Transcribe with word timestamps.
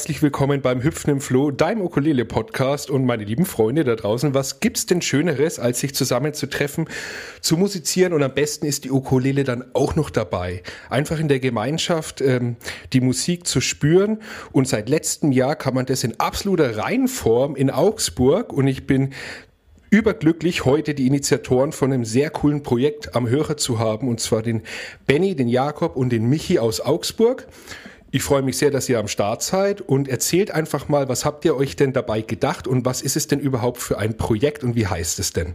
herzlich 0.00 0.22
willkommen 0.22 0.62
beim 0.62 0.82
Hüpfen 0.82 1.10
im 1.10 1.20
Floh, 1.20 1.50
deinem 1.50 1.82
Ukulele-Podcast. 1.82 2.88
Und 2.88 3.04
meine 3.04 3.22
lieben 3.22 3.44
Freunde 3.44 3.84
da 3.84 3.96
draußen, 3.96 4.32
was 4.32 4.58
gibt's 4.58 4.86
denn 4.86 5.02
Schöneres, 5.02 5.58
als 5.58 5.80
sich 5.80 5.94
zusammenzutreffen, 5.94 6.88
zu 7.42 7.58
musizieren 7.58 8.14
und 8.14 8.22
am 8.22 8.32
besten 8.32 8.64
ist 8.64 8.84
die 8.84 8.90
Ukulele 8.90 9.44
dann 9.44 9.62
auch 9.74 9.96
noch 9.96 10.08
dabei. 10.08 10.62
Einfach 10.88 11.20
in 11.20 11.28
der 11.28 11.38
Gemeinschaft 11.38 12.22
ähm, 12.22 12.56
die 12.94 13.02
Musik 13.02 13.46
zu 13.46 13.60
spüren 13.60 14.20
und 14.52 14.66
seit 14.66 14.88
letztem 14.88 15.32
Jahr 15.32 15.54
kann 15.54 15.74
man 15.74 15.84
das 15.84 16.02
in 16.02 16.18
absoluter 16.18 16.78
Reihenform 16.78 17.54
in 17.54 17.68
Augsburg 17.68 18.54
und 18.54 18.68
ich 18.68 18.86
bin 18.86 19.10
überglücklich, 19.90 20.64
heute 20.64 20.94
die 20.94 21.08
Initiatoren 21.08 21.72
von 21.72 21.92
einem 21.92 22.06
sehr 22.06 22.30
coolen 22.30 22.62
Projekt 22.62 23.14
am 23.14 23.28
Hörer 23.28 23.58
zu 23.58 23.78
haben, 23.78 24.08
und 24.08 24.18
zwar 24.20 24.40
den 24.40 24.62
Benny, 25.06 25.34
den 25.34 25.48
Jakob 25.48 25.96
und 25.96 26.10
den 26.10 26.26
Michi 26.26 26.58
aus 26.58 26.80
Augsburg. 26.80 27.46
Ich 28.12 28.24
freue 28.24 28.42
mich 28.42 28.58
sehr, 28.58 28.72
dass 28.72 28.88
ihr 28.88 28.98
am 28.98 29.06
Start 29.06 29.40
seid 29.42 29.80
und 29.80 30.08
erzählt 30.08 30.50
einfach 30.50 30.88
mal, 30.88 31.08
was 31.08 31.24
habt 31.24 31.44
ihr 31.44 31.54
euch 31.54 31.76
denn 31.76 31.92
dabei 31.92 32.22
gedacht 32.22 32.66
und 32.66 32.84
was 32.84 33.02
ist 33.02 33.16
es 33.16 33.28
denn 33.28 33.38
überhaupt 33.38 33.78
für 33.80 33.98
ein 33.98 34.16
Projekt 34.16 34.64
und 34.64 34.74
wie 34.74 34.88
heißt 34.88 35.20
es 35.20 35.32
denn? 35.32 35.54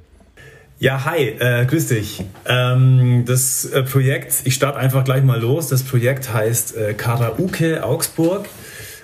Ja, 0.80 1.04
hi, 1.04 1.36
äh, 1.40 1.66
grüß 1.66 1.88
dich. 1.88 2.24
Ähm, 2.46 3.24
das 3.26 3.66
äh, 3.66 3.84
Projekt, 3.84 4.36
ich 4.46 4.56
starte 4.56 4.78
einfach 4.78 5.04
gleich 5.04 5.24
mal 5.24 5.40
los. 5.40 5.68
Das 5.68 5.84
Projekt 5.84 6.34
heißt 6.34 6.78
äh, 6.78 6.94
Karaoke 6.94 7.84
Augsburg 7.84 8.46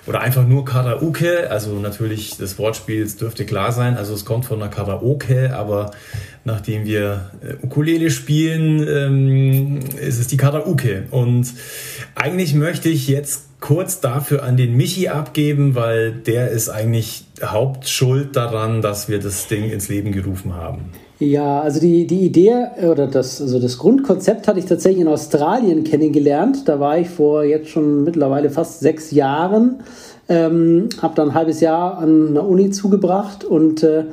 oder 0.06 0.20
einfach 0.20 0.46
nur 0.46 0.64
Karaoke. 0.64 1.50
Also 1.50 1.78
natürlich 1.78 2.38
das 2.38 2.58
Wortspiel 2.58 3.06
dürfte 3.06 3.44
klar 3.44 3.72
sein. 3.72 3.98
Also 3.98 4.14
es 4.14 4.24
kommt 4.24 4.46
von 4.46 4.62
einer 4.62 4.70
Karaoke, 4.70 5.54
aber 5.54 5.90
nachdem 6.44 6.84
wir 6.84 7.30
äh, 7.42 7.64
Ukulele 7.64 8.10
spielen, 8.10 8.86
ähm, 8.88 9.80
ist 10.00 10.20
es 10.20 10.26
die 10.26 10.36
Karaoke. 10.36 11.04
Und 11.10 11.46
eigentlich 12.14 12.54
möchte 12.54 12.88
ich 12.88 13.08
jetzt 13.08 13.60
kurz 13.60 14.00
dafür 14.00 14.42
an 14.42 14.56
den 14.56 14.76
Michi 14.76 15.08
abgeben, 15.08 15.74
weil 15.74 16.12
der 16.12 16.50
ist 16.50 16.68
eigentlich 16.68 17.24
Hauptschuld 17.42 18.36
daran, 18.36 18.82
dass 18.82 19.08
wir 19.08 19.20
das 19.20 19.46
Ding 19.46 19.70
ins 19.70 19.88
Leben 19.88 20.12
gerufen 20.12 20.54
haben. 20.54 20.90
Ja, 21.20 21.60
also 21.60 21.78
die, 21.78 22.04
die 22.08 22.22
Idee 22.22 22.66
oder 22.82 23.06
das, 23.06 23.40
also 23.40 23.60
das 23.60 23.78
Grundkonzept 23.78 24.48
hatte 24.48 24.58
ich 24.58 24.64
tatsächlich 24.64 25.02
in 25.02 25.08
Australien 25.08 25.84
kennengelernt. 25.84 26.66
Da 26.66 26.80
war 26.80 26.98
ich 26.98 27.08
vor 27.08 27.44
jetzt 27.44 27.68
schon 27.68 28.02
mittlerweile 28.02 28.50
fast 28.50 28.80
sechs 28.80 29.12
Jahren. 29.12 29.82
Ähm, 30.28 30.88
habe 31.00 31.14
dann 31.14 31.30
ein 31.30 31.34
halbes 31.34 31.60
Jahr 31.60 31.98
an 31.98 32.30
einer 32.30 32.44
Uni 32.44 32.70
zugebracht 32.70 33.44
und 33.44 33.84
äh, 33.84 34.04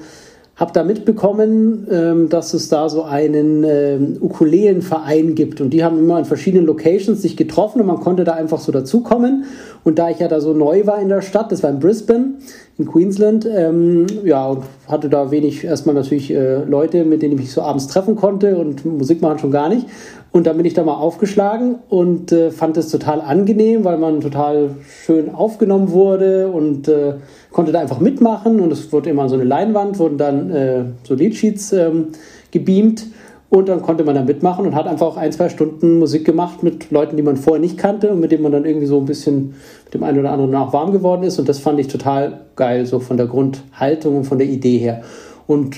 habe 0.60 0.74
da 0.74 0.84
mitbekommen, 0.84 1.88
ähm, 1.90 2.28
dass 2.28 2.54
es 2.54 2.68
da 2.68 2.90
so 2.90 3.04
einen 3.04 3.64
ähm, 3.64 4.18
Ukulelenverein 4.20 5.34
gibt 5.34 5.62
und 5.62 5.70
die 5.70 5.86
haben 5.86 5.98
immer 5.98 6.20
in 6.20 6.26
verschiedenen 6.26 6.66
Locations 6.66 7.22
sich 7.22 7.38
getroffen 7.38 7.80
und 7.80 7.88
man 7.88 8.02
konnte 8.02 8.26
da 8.26 8.34
einfach 8.34 8.60
so 8.60 8.74
dazukommen. 8.74 9.46
Und 9.86 9.98
da 9.98 10.10
ich 10.10 10.20
ja 10.20 10.28
da 10.28 10.42
so 10.42 10.54
neu 10.54 10.86
war 10.86 11.02
in 11.02 11.08
der 11.08 11.22
Stadt, 11.22 11.54
das 11.54 11.64
war 11.64 11.70
in 11.70 11.80
Brisbane, 11.80 12.36
in 12.78 12.86
Queensland, 12.86 13.48
ähm, 13.50 14.06
ja, 14.26 14.48
und 14.48 14.64
hatte 14.88 15.08
da 15.08 15.32
wenig, 15.32 15.64
erstmal 15.64 15.96
natürlich 15.96 16.30
äh, 16.32 16.66
Leute, 16.66 17.06
mit 17.06 17.22
denen 17.22 17.36
ich 17.36 17.40
mich 17.40 17.52
so 17.54 17.62
abends 17.62 17.88
treffen 17.88 18.18
konnte 18.18 18.58
und 18.58 18.84
Musik 18.84 19.22
machen 19.22 19.40
schon 19.40 19.52
gar 19.52 19.69
nicht. 19.69 19.88
Und 20.31 20.45
dann 20.45 20.57
bin 20.57 20.66
ich 20.66 20.75
da 20.75 20.84
mal 20.84 20.94
aufgeschlagen 20.94 21.78
und 21.90 22.31
äh, 22.31 22.51
fand 22.51 22.78
es 22.78 22.90
total 22.90 23.19
angenehm, 23.22 23.84
weil 23.84 23.97
man 23.97 24.22
total 24.22 24.75
schön 25.06 25.34
aufgenommen 25.34 25.91
wurde 25.91 26.50
und 26.50 26.88
äh, 26.88 27.16
konnte 27.51 27.72
da 27.72 27.79
einfach 27.79 28.00
mitmachen. 28.00 28.59
Und 28.59 28.72
es 28.72 28.94
wurde 28.94 29.09
immer 29.09 29.28
so 29.28 29.35
eine 29.35 29.44
Leinwand, 29.44 29.97
wurden 29.97 30.19
dann 30.19 30.51
äh, 30.51 30.84
so 31.03 31.16
Leadsheets 31.16 31.73
ähm, 31.73 32.09
gebeamt. 32.51 33.07
Und 33.50 33.68
dann 33.68 33.81
konnte 33.81 34.03
man 34.03 34.13
da 34.13 34.23
mitmachen 34.23 34.68
und 34.68 34.75
hat 34.75 34.85
einfach 34.85 35.18
ein, 35.18 35.31
zwei 35.31 35.50
Stunden 35.50 35.97
Musik 35.97 36.23
gemacht 36.23 36.62
mit 36.62 36.91
Leuten, 36.91 37.18
die 37.18 37.23
man 37.23 37.35
vorher 37.35 37.59
nicht 37.59 37.79
kannte 37.79 38.12
und 38.12 38.19
mit 38.19 38.31
denen 38.31 38.44
man 38.44 38.51
dann 38.51 38.63
irgendwie 38.63 38.85
so 38.85 39.00
ein 39.00 39.06
bisschen 39.06 39.56
mit 39.85 39.95
dem 39.95 40.03
einen 40.03 40.19
oder 40.19 40.31
anderen 40.31 40.53
auch 40.53 40.72
warm 40.72 40.91
geworden 40.91 41.23
ist. 41.23 41.39
Und 41.39 41.50
das 41.50 41.57
fand 41.57 41.79
ich 41.79 41.88
total 41.88 42.41
geil, 42.56 42.85
so 42.85 43.00
von 43.00 43.18
der 43.18 43.25
Grundhaltung 43.25 44.18
und 44.18 44.25
von 44.25 44.38
der 44.38 44.47
Idee 44.47 44.78
her. 44.78 45.01
Und 45.47 45.78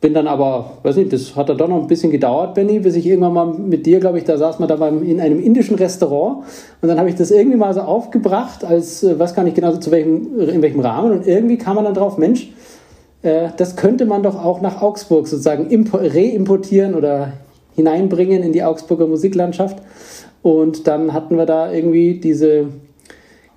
bin 0.00 0.14
dann 0.14 0.26
aber, 0.26 0.78
weiß 0.82 0.96
nicht, 0.96 1.12
das 1.12 1.36
hat 1.36 1.50
dann 1.50 1.58
doch 1.58 1.68
noch 1.68 1.82
ein 1.82 1.86
bisschen 1.86 2.10
gedauert, 2.10 2.54
Benny, 2.54 2.78
bis 2.78 2.96
ich 2.96 3.06
irgendwann 3.06 3.34
mal 3.34 3.46
mit 3.46 3.84
dir, 3.84 4.00
glaube 4.00 4.16
ich, 4.16 4.24
da 4.24 4.38
saß 4.38 4.58
man 4.58 4.68
da 4.68 4.76
beim, 4.76 5.02
in 5.02 5.20
einem 5.20 5.38
indischen 5.38 5.76
Restaurant. 5.76 6.44
Und 6.80 6.88
dann 6.88 6.98
habe 6.98 7.10
ich 7.10 7.16
das 7.16 7.30
irgendwie 7.30 7.58
mal 7.58 7.74
so 7.74 7.80
aufgebracht, 7.80 8.64
als, 8.64 9.02
äh, 9.02 9.18
weiß 9.18 9.34
gar 9.34 9.42
nicht 9.42 9.56
genau 9.56 9.76
zu 9.76 9.90
welchem, 9.90 10.40
in 10.40 10.62
welchem 10.62 10.80
Rahmen. 10.80 11.12
Und 11.12 11.26
irgendwie 11.26 11.58
kam 11.58 11.74
man 11.74 11.84
dann 11.84 11.94
drauf, 11.94 12.16
Mensch, 12.16 12.50
äh, 13.22 13.48
das 13.58 13.76
könnte 13.76 14.06
man 14.06 14.22
doch 14.22 14.42
auch 14.42 14.62
nach 14.62 14.80
Augsburg 14.80 15.28
sozusagen 15.28 15.68
reimportieren 15.92 16.94
oder 16.94 17.34
hineinbringen 17.74 18.42
in 18.42 18.52
die 18.52 18.62
Augsburger 18.62 19.06
Musiklandschaft. 19.06 19.82
Und 20.42 20.86
dann 20.86 21.12
hatten 21.12 21.36
wir 21.36 21.44
da 21.44 21.70
irgendwie 21.70 22.14
diese 22.14 22.68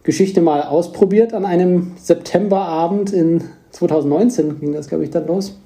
Geschichte 0.04 0.42
mal 0.42 0.64
ausprobiert 0.64 1.34
an 1.34 1.46
einem 1.46 1.94
Septemberabend 1.96 3.14
in 3.14 3.46
2019 3.72 4.60
ging 4.60 4.74
das, 4.74 4.90
glaube 4.90 5.06
ich, 5.06 5.10
dann 5.10 5.26
los. 5.26 5.58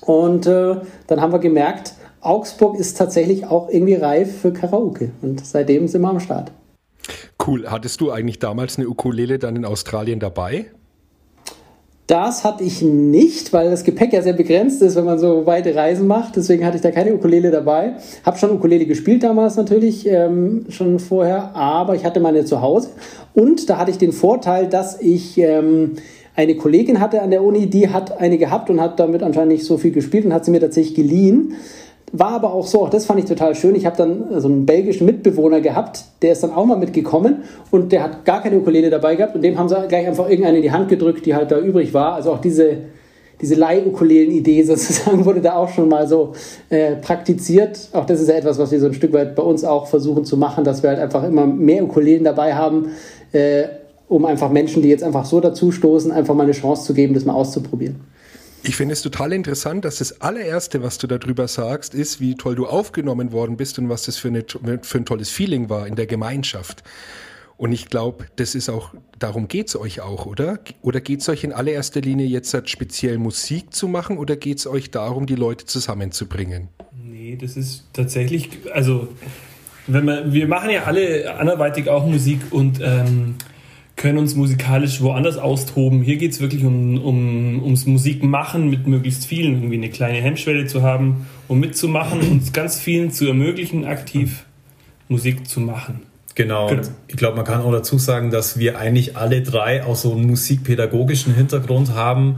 Und 0.00 0.46
äh, 0.46 0.76
dann 1.06 1.20
haben 1.20 1.32
wir 1.32 1.38
gemerkt, 1.38 1.94
Augsburg 2.20 2.78
ist 2.78 2.98
tatsächlich 2.98 3.46
auch 3.46 3.68
irgendwie 3.68 3.94
reif 3.94 4.40
für 4.40 4.52
Karaoke. 4.52 5.10
Und 5.22 5.44
seitdem 5.44 5.88
sind 5.88 6.02
wir 6.02 6.10
am 6.10 6.20
Start. 6.20 6.52
Cool. 7.44 7.66
Hattest 7.70 8.00
du 8.00 8.10
eigentlich 8.10 8.38
damals 8.38 8.76
eine 8.76 8.88
Ukulele 8.88 9.38
dann 9.38 9.56
in 9.56 9.64
Australien 9.64 10.20
dabei? 10.20 10.66
Das 12.10 12.42
hatte 12.42 12.64
ich 12.64 12.82
nicht, 12.82 13.52
weil 13.52 13.70
das 13.70 13.84
Gepäck 13.84 14.12
ja 14.12 14.20
sehr 14.20 14.32
begrenzt 14.32 14.82
ist, 14.82 14.96
wenn 14.96 15.04
man 15.04 15.20
so 15.20 15.46
weite 15.46 15.76
Reisen 15.76 16.08
macht. 16.08 16.34
Deswegen 16.34 16.66
hatte 16.66 16.74
ich 16.74 16.82
da 16.82 16.90
keine 16.90 17.14
Ukulele 17.14 17.52
dabei. 17.52 17.98
Hab 18.24 18.36
schon 18.36 18.50
Ukulele 18.50 18.84
gespielt 18.84 19.22
damals 19.22 19.54
natürlich, 19.54 20.08
ähm, 20.08 20.66
schon 20.70 20.98
vorher, 20.98 21.54
aber 21.54 21.94
ich 21.94 22.04
hatte 22.04 22.18
meine 22.18 22.44
zu 22.44 22.60
Hause. 22.62 22.90
Und 23.32 23.70
da 23.70 23.78
hatte 23.78 23.92
ich 23.92 23.98
den 23.98 24.10
Vorteil, 24.10 24.68
dass 24.68 25.00
ich 25.00 25.38
ähm, 25.38 25.92
eine 26.36 26.56
Kollegin 26.56 27.00
hatte 27.00 27.22
an 27.22 27.30
der 27.30 27.42
Uni, 27.42 27.66
die 27.66 27.88
hat 27.88 28.18
eine 28.18 28.38
gehabt 28.38 28.70
und 28.70 28.80
hat 28.80 29.00
damit 29.00 29.22
anscheinend 29.22 29.52
nicht 29.52 29.64
so 29.64 29.78
viel 29.78 29.90
gespielt 29.90 30.24
und 30.24 30.32
hat 30.32 30.44
sie 30.44 30.50
mir 30.50 30.60
tatsächlich 30.60 30.94
geliehen. 30.94 31.54
War 32.12 32.30
aber 32.30 32.52
auch 32.52 32.66
so, 32.66 32.82
auch 32.82 32.90
das 32.90 33.06
fand 33.06 33.20
ich 33.20 33.26
total 33.26 33.54
schön. 33.54 33.76
Ich 33.76 33.86
habe 33.86 33.96
dann 33.96 34.40
so 34.40 34.48
einen 34.48 34.66
belgischen 34.66 35.06
Mitbewohner 35.06 35.60
gehabt, 35.60 36.04
der 36.22 36.32
ist 36.32 36.42
dann 36.42 36.52
auch 36.52 36.66
mal 36.66 36.76
mitgekommen 36.76 37.44
und 37.70 37.92
der 37.92 38.02
hat 38.02 38.24
gar 38.24 38.42
keine 38.42 38.58
Ukulele 38.58 38.90
dabei 38.90 39.14
gehabt 39.14 39.36
und 39.36 39.42
dem 39.42 39.56
haben 39.58 39.68
sie 39.68 39.76
gleich 39.86 40.08
einfach 40.08 40.28
irgendeine 40.28 40.56
in 40.56 40.62
die 40.62 40.72
Hand 40.72 40.88
gedrückt, 40.88 41.24
die 41.24 41.36
halt 41.36 41.52
da 41.52 41.60
übrig 41.60 41.94
war. 41.94 42.14
Also 42.14 42.32
auch 42.32 42.40
diese, 42.40 42.78
diese 43.40 43.54
Leih-Ukulelen-Idee 43.54 44.62
sozusagen 44.64 45.24
wurde 45.24 45.40
da 45.40 45.54
auch 45.54 45.68
schon 45.68 45.88
mal 45.88 46.08
so 46.08 46.32
äh, 46.68 46.96
praktiziert. 46.96 47.90
Auch 47.92 48.06
das 48.06 48.20
ist 48.20 48.28
ja 48.28 48.34
etwas, 48.34 48.58
was 48.58 48.72
wir 48.72 48.80
so 48.80 48.86
ein 48.86 48.94
Stück 48.94 49.12
weit 49.12 49.36
bei 49.36 49.44
uns 49.44 49.62
auch 49.62 49.86
versuchen 49.86 50.24
zu 50.24 50.36
machen, 50.36 50.64
dass 50.64 50.82
wir 50.82 50.90
halt 50.90 50.98
einfach 50.98 51.22
immer 51.22 51.46
mehr 51.46 51.84
Ukulelen 51.84 52.24
dabei 52.24 52.54
haben. 52.54 52.88
Äh, 53.30 53.64
um 54.10 54.24
einfach 54.24 54.50
Menschen, 54.50 54.82
die 54.82 54.88
jetzt 54.88 55.04
einfach 55.04 55.24
so 55.24 55.40
dazu 55.40 55.70
stoßen, 55.70 56.10
einfach 56.10 56.34
mal 56.34 56.42
eine 56.42 56.52
Chance 56.52 56.84
zu 56.84 56.94
geben, 56.94 57.14
das 57.14 57.24
mal 57.24 57.32
auszuprobieren. 57.32 58.00
Ich 58.62 58.76
finde 58.76 58.92
es 58.92 59.02
total 59.02 59.32
interessant, 59.32 59.84
dass 59.84 59.98
das 59.98 60.20
allererste, 60.20 60.82
was 60.82 60.98
du 60.98 61.06
darüber 61.06 61.48
sagst, 61.48 61.94
ist, 61.94 62.20
wie 62.20 62.34
toll 62.34 62.56
du 62.56 62.66
aufgenommen 62.66 63.32
worden 63.32 63.56
bist 63.56 63.78
und 63.78 63.88
was 63.88 64.02
das 64.02 64.18
für, 64.18 64.28
eine, 64.28 64.44
für 64.82 64.98
ein 64.98 65.04
tolles 65.06 65.30
Feeling 65.30 65.70
war 65.70 65.86
in 65.86 65.94
der 65.94 66.06
Gemeinschaft. 66.06 66.82
Und 67.56 67.72
ich 67.72 67.86
glaube, 67.88 68.26
das 68.36 68.54
ist 68.54 68.68
auch, 68.68 68.92
darum 69.18 69.46
geht 69.46 69.68
es 69.68 69.76
euch 69.76 70.00
auch, 70.00 70.26
oder? 70.26 70.58
Oder 70.82 71.00
geht 71.00 71.20
es 71.20 71.28
euch 71.28 71.44
in 71.44 71.52
allererster 71.52 72.00
Linie 72.00 72.26
jetzt 72.26 72.52
halt 72.52 72.68
speziell 72.68 73.16
Musik 73.16 73.72
zu 73.72 73.86
machen 73.86 74.18
oder 74.18 74.34
geht 74.34 74.58
es 74.58 74.66
euch 74.66 74.90
darum, 74.90 75.26
die 75.26 75.36
Leute 75.36 75.66
zusammenzubringen? 75.66 76.68
Nee, 77.00 77.38
das 77.40 77.56
ist 77.56 77.84
tatsächlich, 77.92 78.50
also 78.72 79.08
wenn 79.86 80.04
man, 80.04 80.32
wir 80.32 80.48
machen 80.48 80.70
ja 80.70 80.84
alle 80.84 81.38
anderweitig 81.38 81.88
auch 81.88 82.06
Musik 82.06 82.40
und 82.50 82.80
ähm, 82.82 83.36
können 84.00 84.16
uns 84.16 84.34
musikalisch 84.34 85.02
woanders 85.02 85.36
austoben. 85.36 86.00
Hier 86.00 86.16
geht 86.16 86.32
es 86.32 86.40
wirklich 86.40 86.64
um, 86.64 87.04
um, 87.04 87.62
ums 87.62 87.84
Musikmachen 87.84 88.70
mit 88.70 88.86
möglichst 88.86 89.26
vielen, 89.26 89.56
irgendwie 89.56 89.74
eine 89.74 89.90
kleine 89.90 90.22
Hemmschwelle 90.22 90.64
zu 90.64 90.82
haben, 90.82 91.26
um 91.48 91.60
mitzumachen 91.60 92.18
und 92.20 92.54
ganz 92.54 92.80
vielen 92.80 93.10
zu 93.10 93.26
ermöglichen, 93.26 93.84
aktiv 93.84 94.46
Musik 95.08 95.46
zu 95.46 95.60
machen. 95.60 96.00
Genau. 96.34 96.68
genau. 96.68 96.82
Ich 97.08 97.16
glaube, 97.16 97.36
man 97.36 97.44
kann 97.44 97.60
auch 97.60 97.72
dazu 97.72 97.98
sagen, 97.98 98.30
dass 98.30 98.58
wir 98.58 98.78
eigentlich 98.78 99.18
alle 99.18 99.42
drei 99.42 99.84
auch 99.84 99.96
so 99.96 100.12
einen 100.14 100.26
musikpädagogischen 100.28 101.34
Hintergrund 101.34 101.92
haben. 101.94 102.36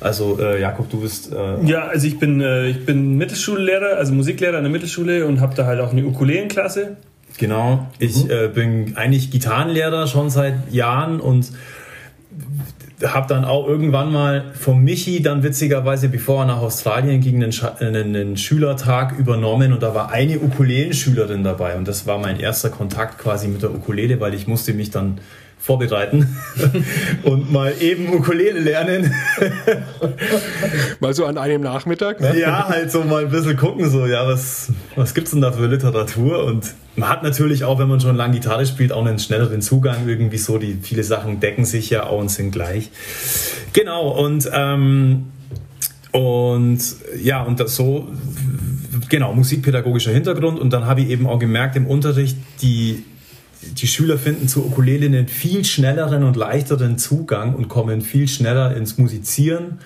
Also 0.00 0.38
äh, 0.38 0.60
Jakob, 0.60 0.90
du 0.90 1.00
bist 1.00 1.32
äh 1.32 1.64
ja, 1.64 1.86
also 1.86 2.06
ich 2.06 2.18
bin 2.18 2.42
äh, 2.42 2.68
ich 2.68 2.84
bin 2.84 3.16
Mittelschullehrer, 3.16 3.96
also 3.96 4.12
Musiklehrer 4.12 4.58
an 4.58 4.64
der 4.64 4.72
Mittelschule 4.72 5.24
und 5.24 5.40
habe 5.40 5.54
da 5.54 5.64
halt 5.64 5.80
auch 5.80 5.92
eine 5.92 6.04
Ukulelenklasse 6.04 6.98
Genau, 7.36 7.86
ich 7.98 8.24
mhm. 8.24 8.30
äh, 8.30 8.48
bin 8.48 8.96
eigentlich 8.96 9.30
Gitarrenlehrer 9.30 10.06
schon 10.06 10.30
seit 10.30 10.72
Jahren 10.72 11.20
und 11.20 11.52
habe 13.04 13.28
dann 13.28 13.44
auch 13.44 13.66
irgendwann 13.68 14.12
mal 14.12 14.52
vom 14.54 14.82
Michi 14.82 15.22
dann 15.22 15.42
witzigerweise, 15.42 16.08
bevor 16.08 16.42
er 16.42 16.46
nach 16.46 16.60
Australien 16.60 17.20
ging, 17.20 17.42
einen, 17.42 17.52
einen, 17.78 18.16
einen 18.16 18.36
Schülertag 18.36 19.16
übernommen 19.18 19.72
und 19.72 19.82
da 19.82 19.94
war 19.94 20.10
eine 20.10 20.40
Ukulelenschülerin 20.40 21.44
dabei 21.44 21.76
und 21.76 21.86
das 21.86 22.06
war 22.06 22.18
mein 22.18 22.40
erster 22.40 22.70
Kontakt 22.70 23.18
quasi 23.18 23.46
mit 23.46 23.62
der 23.62 23.72
Ukulele, 23.72 24.18
weil 24.20 24.34
ich 24.34 24.48
musste 24.48 24.74
mich 24.74 24.90
dann 24.90 25.20
vorbereiten 25.58 26.36
und 27.24 27.52
mal 27.52 27.74
eben 27.80 28.12
Ukulele 28.12 28.60
lernen. 28.60 29.12
mal 31.00 31.12
so 31.12 31.26
an 31.26 31.36
einem 31.36 31.62
Nachmittag? 31.62 32.20
Ne? 32.20 32.38
Ja, 32.38 32.68
halt 32.68 32.90
so 32.90 33.02
mal 33.02 33.24
ein 33.24 33.30
bisschen 33.30 33.56
gucken, 33.56 33.90
so, 33.90 34.06
ja, 34.06 34.26
was, 34.26 34.72
was 34.96 35.14
gibt's 35.14 35.32
denn 35.32 35.40
da 35.40 35.52
für 35.52 35.66
Literatur? 35.66 36.44
Und 36.44 36.74
man 36.96 37.08
hat 37.08 37.22
natürlich 37.22 37.64
auch, 37.64 37.78
wenn 37.78 37.88
man 37.88 38.00
schon 38.00 38.16
lange 38.16 38.34
Gitarre 38.34 38.66
spielt, 38.66 38.92
auch 38.92 39.04
einen 39.04 39.18
schnelleren 39.18 39.60
Zugang 39.60 40.08
irgendwie 40.08 40.38
so. 40.38 40.58
Die 40.58 40.78
viele 40.80 41.02
Sachen 41.02 41.40
decken 41.40 41.64
sich 41.64 41.90
ja 41.90 42.04
auch 42.04 42.20
und 42.20 42.30
sind 42.30 42.50
gleich. 42.50 42.90
Genau, 43.72 44.08
und, 44.08 44.48
ähm, 44.52 45.26
und 46.12 46.80
ja, 47.20 47.42
und 47.42 47.60
das 47.60 47.76
so, 47.76 48.08
genau, 49.08 49.34
musikpädagogischer 49.34 50.12
Hintergrund. 50.12 50.58
Und 50.58 50.72
dann 50.72 50.86
habe 50.86 51.02
ich 51.02 51.10
eben 51.10 51.26
auch 51.26 51.38
gemerkt 51.38 51.76
im 51.76 51.86
Unterricht, 51.86 52.36
die 52.62 53.04
die 53.74 53.86
Schüler 53.86 54.18
finden 54.18 54.48
zu 54.48 54.64
Ukulele 54.64 55.06
einen 55.06 55.28
viel 55.28 55.64
schnelleren 55.64 56.24
und 56.24 56.36
leichteren 56.36 56.98
Zugang 56.98 57.54
und 57.54 57.68
kommen 57.68 58.02
viel 58.02 58.28
schneller 58.28 58.76
ins 58.76 58.98
Musizieren. 58.98 59.78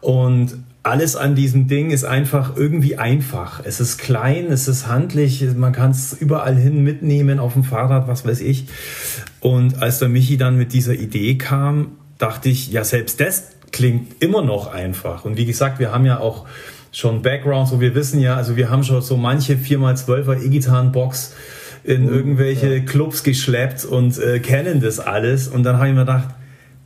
Und 0.00 0.56
alles 0.82 1.14
an 1.14 1.36
diesem 1.36 1.68
Ding 1.68 1.90
ist 1.90 2.04
einfach 2.04 2.56
irgendwie 2.56 2.98
einfach. 2.98 3.60
Es 3.64 3.80
ist 3.80 3.98
klein, 3.98 4.46
es 4.50 4.66
ist 4.66 4.88
handlich, 4.88 5.44
man 5.54 5.72
kann 5.72 5.92
es 5.92 6.12
überall 6.12 6.56
hin 6.56 6.82
mitnehmen, 6.82 7.38
auf 7.38 7.52
dem 7.52 7.62
Fahrrad, 7.62 8.08
was 8.08 8.26
weiß 8.26 8.40
ich. 8.40 8.66
Und 9.40 9.80
als 9.80 10.00
der 10.00 10.08
Michi 10.08 10.36
dann 10.36 10.56
mit 10.56 10.72
dieser 10.72 10.94
Idee 10.94 11.38
kam, 11.38 11.92
dachte 12.18 12.48
ich, 12.48 12.72
ja, 12.72 12.82
selbst 12.82 13.20
das 13.20 13.52
klingt 13.70 14.22
immer 14.22 14.42
noch 14.42 14.72
einfach. 14.72 15.24
Und 15.24 15.36
wie 15.36 15.46
gesagt, 15.46 15.78
wir 15.78 15.92
haben 15.92 16.04
ja 16.04 16.18
auch 16.18 16.46
schon 16.90 17.22
Backgrounds, 17.22 17.72
wo 17.72 17.80
wir 17.80 17.94
wissen 17.94 18.20
ja, 18.20 18.36
also 18.36 18.56
wir 18.56 18.68
haben 18.68 18.84
schon 18.84 19.00
so 19.02 19.16
manche 19.16 19.54
4x12er 19.54 20.44
E-Gitarren-Box 20.44 21.34
in 21.84 22.08
irgendwelche 22.08 22.76
ja. 22.76 22.82
Clubs 22.82 23.22
geschleppt 23.22 23.84
und 23.84 24.18
äh, 24.18 24.40
kennen 24.40 24.80
das 24.80 25.00
alles. 25.00 25.48
Und 25.48 25.64
dann 25.64 25.76
habe 25.76 25.88
ich 25.88 25.94
mir 25.94 26.00
gedacht, 26.00 26.28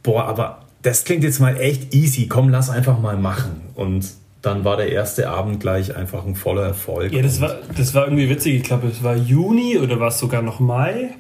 boah, 0.03 0.25
aber 0.25 0.63
das 0.83 1.05
klingt 1.05 1.25
jetzt 1.25 1.41
mal 1.41 1.57
echt 1.61 1.95
easy. 1.95 2.29
Komm, 2.29 2.49
lass 2.49 2.71
einfach 2.71 2.99
mal 2.99 3.17
machen. 3.17 3.61
Und 3.75 4.07
dann 4.43 4.65
war 4.65 4.77
der 4.77 4.93
erste 4.93 5.29
Abend 5.29 5.61
gleich 5.61 5.97
einfach 5.97 6.25
ein 6.25 6.37
voller 6.37 6.63
Erfolg. 6.63 7.13
Ja, 7.13 7.23
das 7.23 7.41
war, 7.41 7.57
das 7.77 7.95
war 7.95 8.05
irgendwie 8.05 8.29
witzig. 8.29 8.55
Ich 8.55 8.63
glaube, 8.63 8.87
es 8.89 9.03
war 9.03 9.17
Juni 9.17 9.79
oder 9.79 9.99
war 9.99 10.09
es 10.09 10.19
sogar 10.19 10.43
noch 10.43 10.61
Mai. 10.61 11.11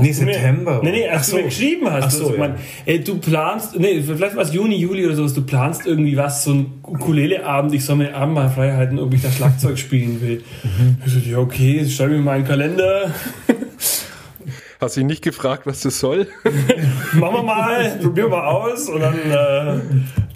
Nee, 0.00 0.12
September. 0.12 0.82
Mir, 0.82 0.90
nee, 0.90 0.98
nee, 0.98 1.08
als 1.08 1.28
so. 1.28 1.36
du 1.36 1.42
mir 1.42 1.48
geschrieben 1.48 1.90
hast. 1.90 2.04
Ach 2.04 2.10
so, 2.10 2.24
also, 2.24 2.32
ja. 2.34 2.38
mein, 2.40 2.54
ey, 2.84 3.02
du 3.02 3.18
planst, 3.18 3.78
nee, 3.78 4.02
vielleicht 4.02 4.34
war 4.34 4.42
es 4.42 4.52
Juni, 4.52 4.76
Juli 4.76 5.06
oder 5.06 5.14
so, 5.14 5.28
du 5.28 5.42
planst 5.42 5.86
irgendwie 5.86 6.16
was, 6.16 6.44
so 6.44 6.52
ein 6.52 6.80
Ukulele-Abend, 6.82 7.74
ich 7.74 7.84
soll 7.84 7.96
mir 7.96 8.14
Abend 8.14 8.34
mal 8.34 8.50
frei 8.50 8.72
halten, 8.72 8.98
ob 8.98 9.14
ich 9.14 9.22
da 9.22 9.30
Schlagzeug 9.30 9.78
spielen 9.78 10.20
will. 10.20 10.42
Mhm. 10.62 10.96
Ich 11.06 11.12
so, 11.12 11.18
ja, 11.20 11.38
okay, 11.38 11.88
schreibe 11.88 12.12
mir 12.12 12.22
mal 12.22 12.32
einen 12.32 12.44
Kalender. 12.44 13.12
Hast 14.80 14.96
du 14.96 15.00
ihn 15.00 15.06
nicht 15.06 15.22
gefragt, 15.22 15.66
was 15.66 15.80
das 15.80 15.98
soll? 15.98 16.26
Machen 17.14 17.34
wir 17.36 17.42
mal, 17.42 17.98
probieren 18.02 18.30
wir 18.30 18.46
aus 18.46 18.88
und 18.88 19.00
dann, 19.00 19.14
äh, 19.14 19.80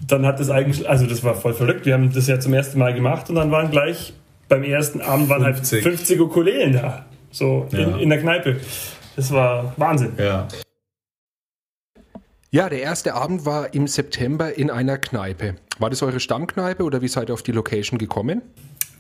dann 0.06 0.25
hat 0.25 0.40
das 0.40 0.50
eigentlich, 0.50 0.88
also 0.88 1.04
das 1.06 1.22
war 1.25 1.34
voll 1.34 1.52
verrückt. 1.52 1.84
Wir 1.84 1.94
haben 1.94 2.12
das 2.12 2.28
ja 2.28 2.38
zum 2.38 2.54
ersten 2.54 2.78
Mal 2.78 2.94
gemacht 2.94 3.28
und 3.28 3.34
dann 3.34 3.50
waren 3.50 3.70
gleich 3.70 4.14
beim 4.49 4.62
ersten 4.62 5.00
Abend 5.00 5.28
waren 5.28 5.43
50. 5.43 5.84
halt 5.84 5.96
50 5.96 6.20
Ukulelen 6.20 6.72
da. 6.72 7.04
So 7.31 7.66
ja. 7.72 7.81
in, 7.81 7.99
in 7.99 8.08
der 8.08 8.20
Kneipe. 8.20 8.56
Das 9.18 9.32
war 9.32 9.72
Wahnsinn. 9.76 10.12
Ja. 10.16 10.46
Ja, 12.52 12.68
der 12.68 12.80
erste 12.82 13.14
Abend 13.14 13.44
war 13.44 13.74
im 13.74 13.88
September 13.88 14.56
in 14.56 14.70
einer 14.70 14.96
Kneipe. 14.96 15.56
War 15.80 15.90
das 15.90 16.04
eure 16.04 16.20
Stammkneipe 16.20 16.84
oder 16.84 17.02
wie 17.02 17.08
seid 17.08 17.28
ihr 17.28 17.34
auf 17.34 17.42
die 17.42 17.50
Location 17.50 17.98
gekommen? 17.98 18.42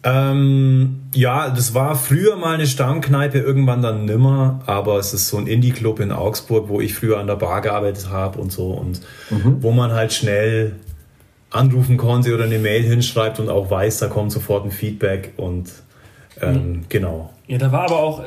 Ähm, 0.02 1.02
ja, 1.14 1.50
das 1.50 1.72
war 1.72 1.94
früher 1.94 2.34
mal 2.34 2.54
eine 2.54 2.66
Stammkneipe, 2.66 3.38
irgendwann 3.38 3.80
dann 3.80 4.06
nimmer, 4.06 4.60
aber 4.66 4.98
es 4.98 5.14
ist 5.14 5.28
so 5.28 5.36
ein 5.36 5.46
Indie-Club 5.46 6.00
in 6.00 6.10
Augsburg, 6.10 6.68
wo 6.68 6.80
ich 6.80 6.94
früher 6.94 7.20
an 7.20 7.28
der 7.28 7.36
Bar 7.36 7.60
gearbeitet 7.60 8.10
habe 8.10 8.40
und 8.40 8.50
so 8.50 8.72
und 8.72 9.00
mhm. 9.30 9.62
wo 9.62 9.70
man 9.70 9.92
halt 9.92 10.12
schnell 10.12 10.74
anrufen 11.50 11.96
konnte 11.96 12.34
oder 12.34 12.44
eine 12.44 12.58
Mail 12.58 12.82
hinschreibt 12.82 13.38
und 13.38 13.50
auch 13.50 13.70
weiß, 13.70 13.98
da 13.98 14.08
kommt 14.08 14.32
sofort 14.32 14.64
ein 14.64 14.72
Feedback 14.72 15.34
und 15.36 15.70
ähm, 16.40 16.54
mhm. 16.54 16.84
genau. 16.88 17.32
Ja, 17.46 17.58
da 17.58 17.70
war 17.70 17.84
aber 17.84 18.00
auch, 18.00 18.22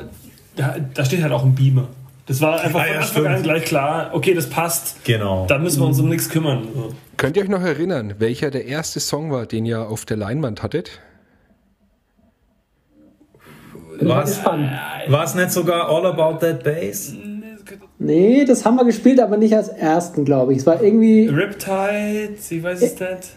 da, 0.56 0.76
da 0.94 1.04
steht 1.04 1.22
halt 1.22 1.32
auch 1.32 1.44
ein 1.44 1.54
Beamer. 1.54 1.88
Das 2.26 2.40
war 2.40 2.60
einfach 2.60 2.80
ah, 2.80 3.02
von 3.02 3.26
Anfang 3.26 3.26
an 3.26 3.42
gleich 3.42 3.64
klar, 3.64 4.10
okay, 4.12 4.32
das 4.32 4.48
passt. 4.48 5.04
Genau. 5.04 5.46
Da 5.46 5.58
müssen 5.58 5.80
wir 5.80 5.86
uns 5.86 5.98
um 5.98 6.08
nichts 6.08 6.28
kümmern. 6.28 6.68
Könnt 7.16 7.36
ihr 7.36 7.42
euch 7.42 7.48
noch 7.48 7.62
erinnern, 7.62 8.14
welcher 8.18 8.50
der 8.50 8.66
erste 8.66 9.00
Song 9.00 9.30
war, 9.30 9.46
den 9.46 9.66
ihr 9.66 9.88
auf 9.88 10.04
der 10.04 10.16
Leinwand 10.16 10.62
hattet? 10.62 11.00
War 14.00 14.24
es 14.24 15.34
nicht 15.34 15.50
sogar 15.50 15.88
All 15.88 16.06
About 16.06 16.38
That 16.44 16.64
Bass? 16.64 17.12
Nee, 17.98 18.44
das 18.44 18.64
haben 18.64 18.76
wir 18.76 18.84
gespielt, 18.84 19.20
aber 19.20 19.36
nicht 19.36 19.54
als 19.54 19.68
ersten, 19.68 20.24
glaube 20.24 20.52
ich. 20.52 20.58
Es 20.58 20.66
war 20.66 20.82
irgendwie. 20.82 21.28
Riptide, 21.28 22.34
ich 22.50 22.62
weiß 22.62 22.82
es 22.82 22.98
nicht. 22.98 23.36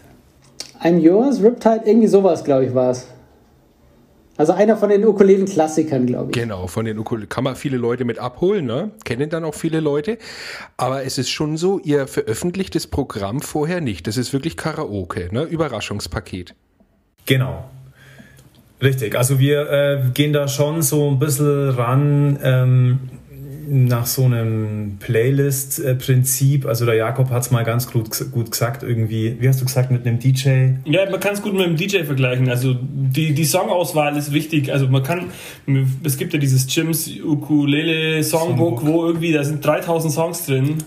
I'm 0.82 0.98
Yours, 0.98 1.42
Riptide, 1.42 1.82
irgendwie 1.84 2.08
sowas, 2.08 2.44
glaube 2.44 2.66
ich, 2.66 2.74
war 2.74 2.90
es. 2.90 3.06
Also 4.36 4.52
einer 4.52 4.76
von 4.76 4.90
den 4.90 5.04
Ukulelen-Klassikern, 5.04 6.06
glaube 6.06 6.30
ich. 6.30 6.36
Genau, 6.36 6.66
von 6.66 6.84
den 6.84 6.98
Ukulelen 6.98 7.28
kann 7.28 7.44
man 7.44 7.56
viele 7.56 7.78
Leute 7.78 8.04
mit 8.04 8.18
abholen, 8.18 8.66
ne? 8.66 8.90
kennen 9.04 9.30
dann 9.30 9.44
auch 9.44 9.54
viele 9.54 9.80
Leute. 9.80 10.18
Aber 10.76 11.04
es 11.04 11.16
ist 11.16 11.30
schon 11.30 11.56
so, 11.56 11.78
ihr 11.78 12.06
veröffentlicht 12.06 12.74
das 12.74 12.86
Programm 12.86 13.40
vorher 13.40 13.80
nicht. 13.80 14.06
Das 14.06 14.16
ist 14.16 14.32
wirklich 14.32 14.56
Karaoke, 14.56 15.28
ne? 15.32 15.44
Überraschungspaket. 15.44 16.54
Genau. 17.24 17.64
Richtig, 18.82 19.16
also 19.16 19.38
wir 19.38 19.70
äh, 19.70 20.02
gehen 20.12 20.34
da 20.34 20.48
schon 20.48 20.82
so 20.82 21.10
ein 21.10 21.18
bisschen 21.18 21.70
ran, 21.70 22.38
ähm, 22.42 22.98
nach 23.66 24.06
so 24.06 24.24
einem 24.24 24.96
Playlist-Prinzip. 25.00 26.66
Also 26.66 26.86
der 26.86 26.94
Jakob 26.94 27.30
hat 27.30 27.42
es 27.42 27.50
mal 27.50 27.64
ganz 27.64 27.90
gut, 27.90 28.08
gut 28.32 28.50
gesagt, 28.50 28.82
irgendwie, 28.82 29.36
wie 29.40 29.48
hast 29.48 29.60
du 29.60 29.64
gesagt, 29.64 29.90
mit 29.90 30.06
einem 30.06 30.18
DJ? 30.18 30.70
Ja, 30.84 31.10
man 31.10 31.20
kann 31.20 31.34
es 31.34 31.42
gut 31.42 31.52
mit 31.52 31.62
einem 31.62 31.76
DJ 31.76 32.04
vergleichen. 32.04 32.48
Also 32.48 32.74
die, 32.80 33.34
die 33.34 33.44
Songauswahl 33.44 34.16
ist 34.16 34.32
wichtig. 34.32 34.72
Also 34.72 34.88
man 34.88 35.02
kann, 35.02 35.26
es 36.04 36.16
gibt 36.16 36.32
ja 36.32 36.38
dieses 36.38 36.72
Jims 36.74 37.10
Ukulele 37.22 38.22
Songbook, 38.22 38.80
Songbook. 38.80 38.86
wo 38.86 39.06
irgendwie, 39.06 39.32
da 39.32 39.44
sind 39.44 39.64
3000 39.64 40.12
Songs 40.12 40.46
drin. 40.46 40.78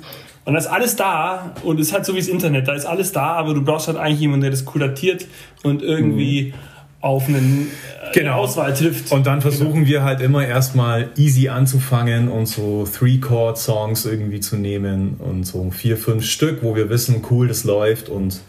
Und 0.46 0.54
da 0.54 0.60
ist 0.60 0.68
alles 0.68 0.96
da 0.96 1.54
und 1.64 1.80
es 1.80 1.94
hat 1.94 2.06
so 2.06 2.14
wie 2.14 2.18
das 2.18 2.28
Internet, 2.28 2.68
da 2.68 2.74
ist 2.74 2.86
alles 2.86 3.12
da, 3.12 3.34
aber 3.34 3.54
du 3.54 3.62
brauchst 3.62 3.88
halt 3.88 3.98
eigentlich 3.98 4.22
jemanden, 4.22 4.42
der 4.42 4.52
das 4.52 4.66
kuratiert 4.66 5.28
und 5.62 5.84
irgendwie 5.84 6.54
mhm 6.54 6.79
auf 7.02 7.28
einen 7.28 7.68
äh, 8.12 8.14
genau. 8.14 8.38
Auswahl 8.38 8.74
trifft. 8.74 9.12
Und 9.12 9.26
dann 9.26 9.42
versuchen 9.42 9.86
genau. 9.86 9.88
wir 9.88 10.04
halt 10.04 10.22
immer 10.22 10.46
erstmal 10.46 11.10
easy 11.16 11.50
anzufangen 11.50 12.28
und 12.30 12.48
so 12.48 12.86
Three-Chord-Songs 12.86 14.06
irgendwie 14.06 14.40
zu 14.40 14.58
nehmen 14.58 15.16
und 15.20 15.46
so 15.46 15.72
vier, 15.72 15.98
fünf 15.98 16.26
Stück, 16.26 16.62
wo 16.62 16.76
wir 16.76 16.90
wissen, 16.90 17.24
cool, 17.30 17.48
das 17.48 17.64
läuft 17.64 18.10
und 18.10 18.42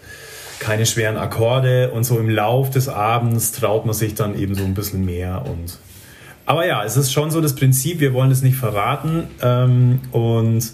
keine 0.58 0.84
schweren 0.84 1.16
Akkorde 1.16 1.90
und 1.90 2.04
so 2.04 2.18
im 2.18 2.28
Lauf 2.28 2.70
des 2.70 2.88
Abends 2.88 3.52
traut 3.52 3.86
man 3.86 3.94
sich 3.94 4.14
dann 4.14 4.38
eben 4.38 4.54
so 4.54 4.62
ein 4.62 4.74
bisschen 4.74 5.04
mehr 5.04 5.44
und 5.46 5.78
aber 6.50 6.66
ja, 6.66 6.82
es 6.84 6.96
ist 6.96 7.12
schon 7.12 7.30
so 7.30 7.40
das 7.40 7.54
Prinzip, 7.54 8.00
wir 8.00 8.12
wollen 8.12 8.32
es 8.32 8.42
nicht 8.42 8.56
verraten 8.56 9.28
ähm, 9.40 10.00
und 10.10 10.72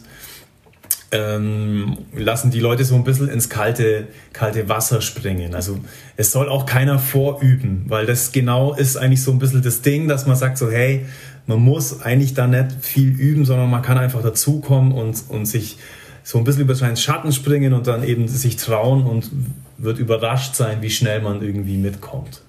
ähm, 1.17 1.97
lassen 2.15 2.51
die 2.51 2.61
Leute 2.61 2.85
so 2.85 2.95
ein 2.95 3.05
bisschen 3.05 3.29
ins 3.29 3.49
kalte, 3.49 4.09
kalte 4.33 4.69
Wasser 4.69 5.01
springen. 5.01 5.55
Also 5.55 5.79
es 6.17 6.31
soll 6.31 6.49
auch 6.49 6.67
keiner 6.67 6.99
vorüben, 6.99 7.85
weil 7.89 8.07
das 8.07 8.33
genau 8.33 8.75
ist 8.75 8.97
eigentlich 8.97 9.23
so 9.23 9.33
ein 9.33 9.39
bisschen 9.39 9.63
das 9.63 9.81
Ding, 9.83 10.09
dass 10.09 10.27
man 10.27 10.37
sagt 10.37 10.59
so, 10.59 10.71
hey, 10.71 11.07
man 11.47 11.61
muss 11.61 12.03
eigentlich 12.03 12.35
da 12.35 12.47
nicht 12.47 12.73
viel 12.81 13.09
üben, 13.09 13.45
sondern 13.45 13.71
man 13.71 13.83
kann 13.83 13.99
einfach 13.99 14.23
dazukommen 14.23 14.93
und, 14.93 15.25
und 15.29 15.47
sich 15.47 15.79
so 16.23 16.39
ein 16.39 16.45
bisschen 16.45 16.63
über 16.63 16.75
seinen 16.75 16.97
Schatten 16.97 17.33
springen 17.33 17.73
und 17.73 17.87
dann 17.87 18.03
eben 18.03 18.29
sich 18.29 18.57
trauen 18.57 19.05
und 19.05 19.31
wird 19.79 19.99
überrascht 19.99 20.55
sein, 20.55 20.83
wie 20.83 20.91
schnell 20.91 21.23
man 21.23 21.41
irgendwie 21.41 21.77
mitkommt. 21.77 22.43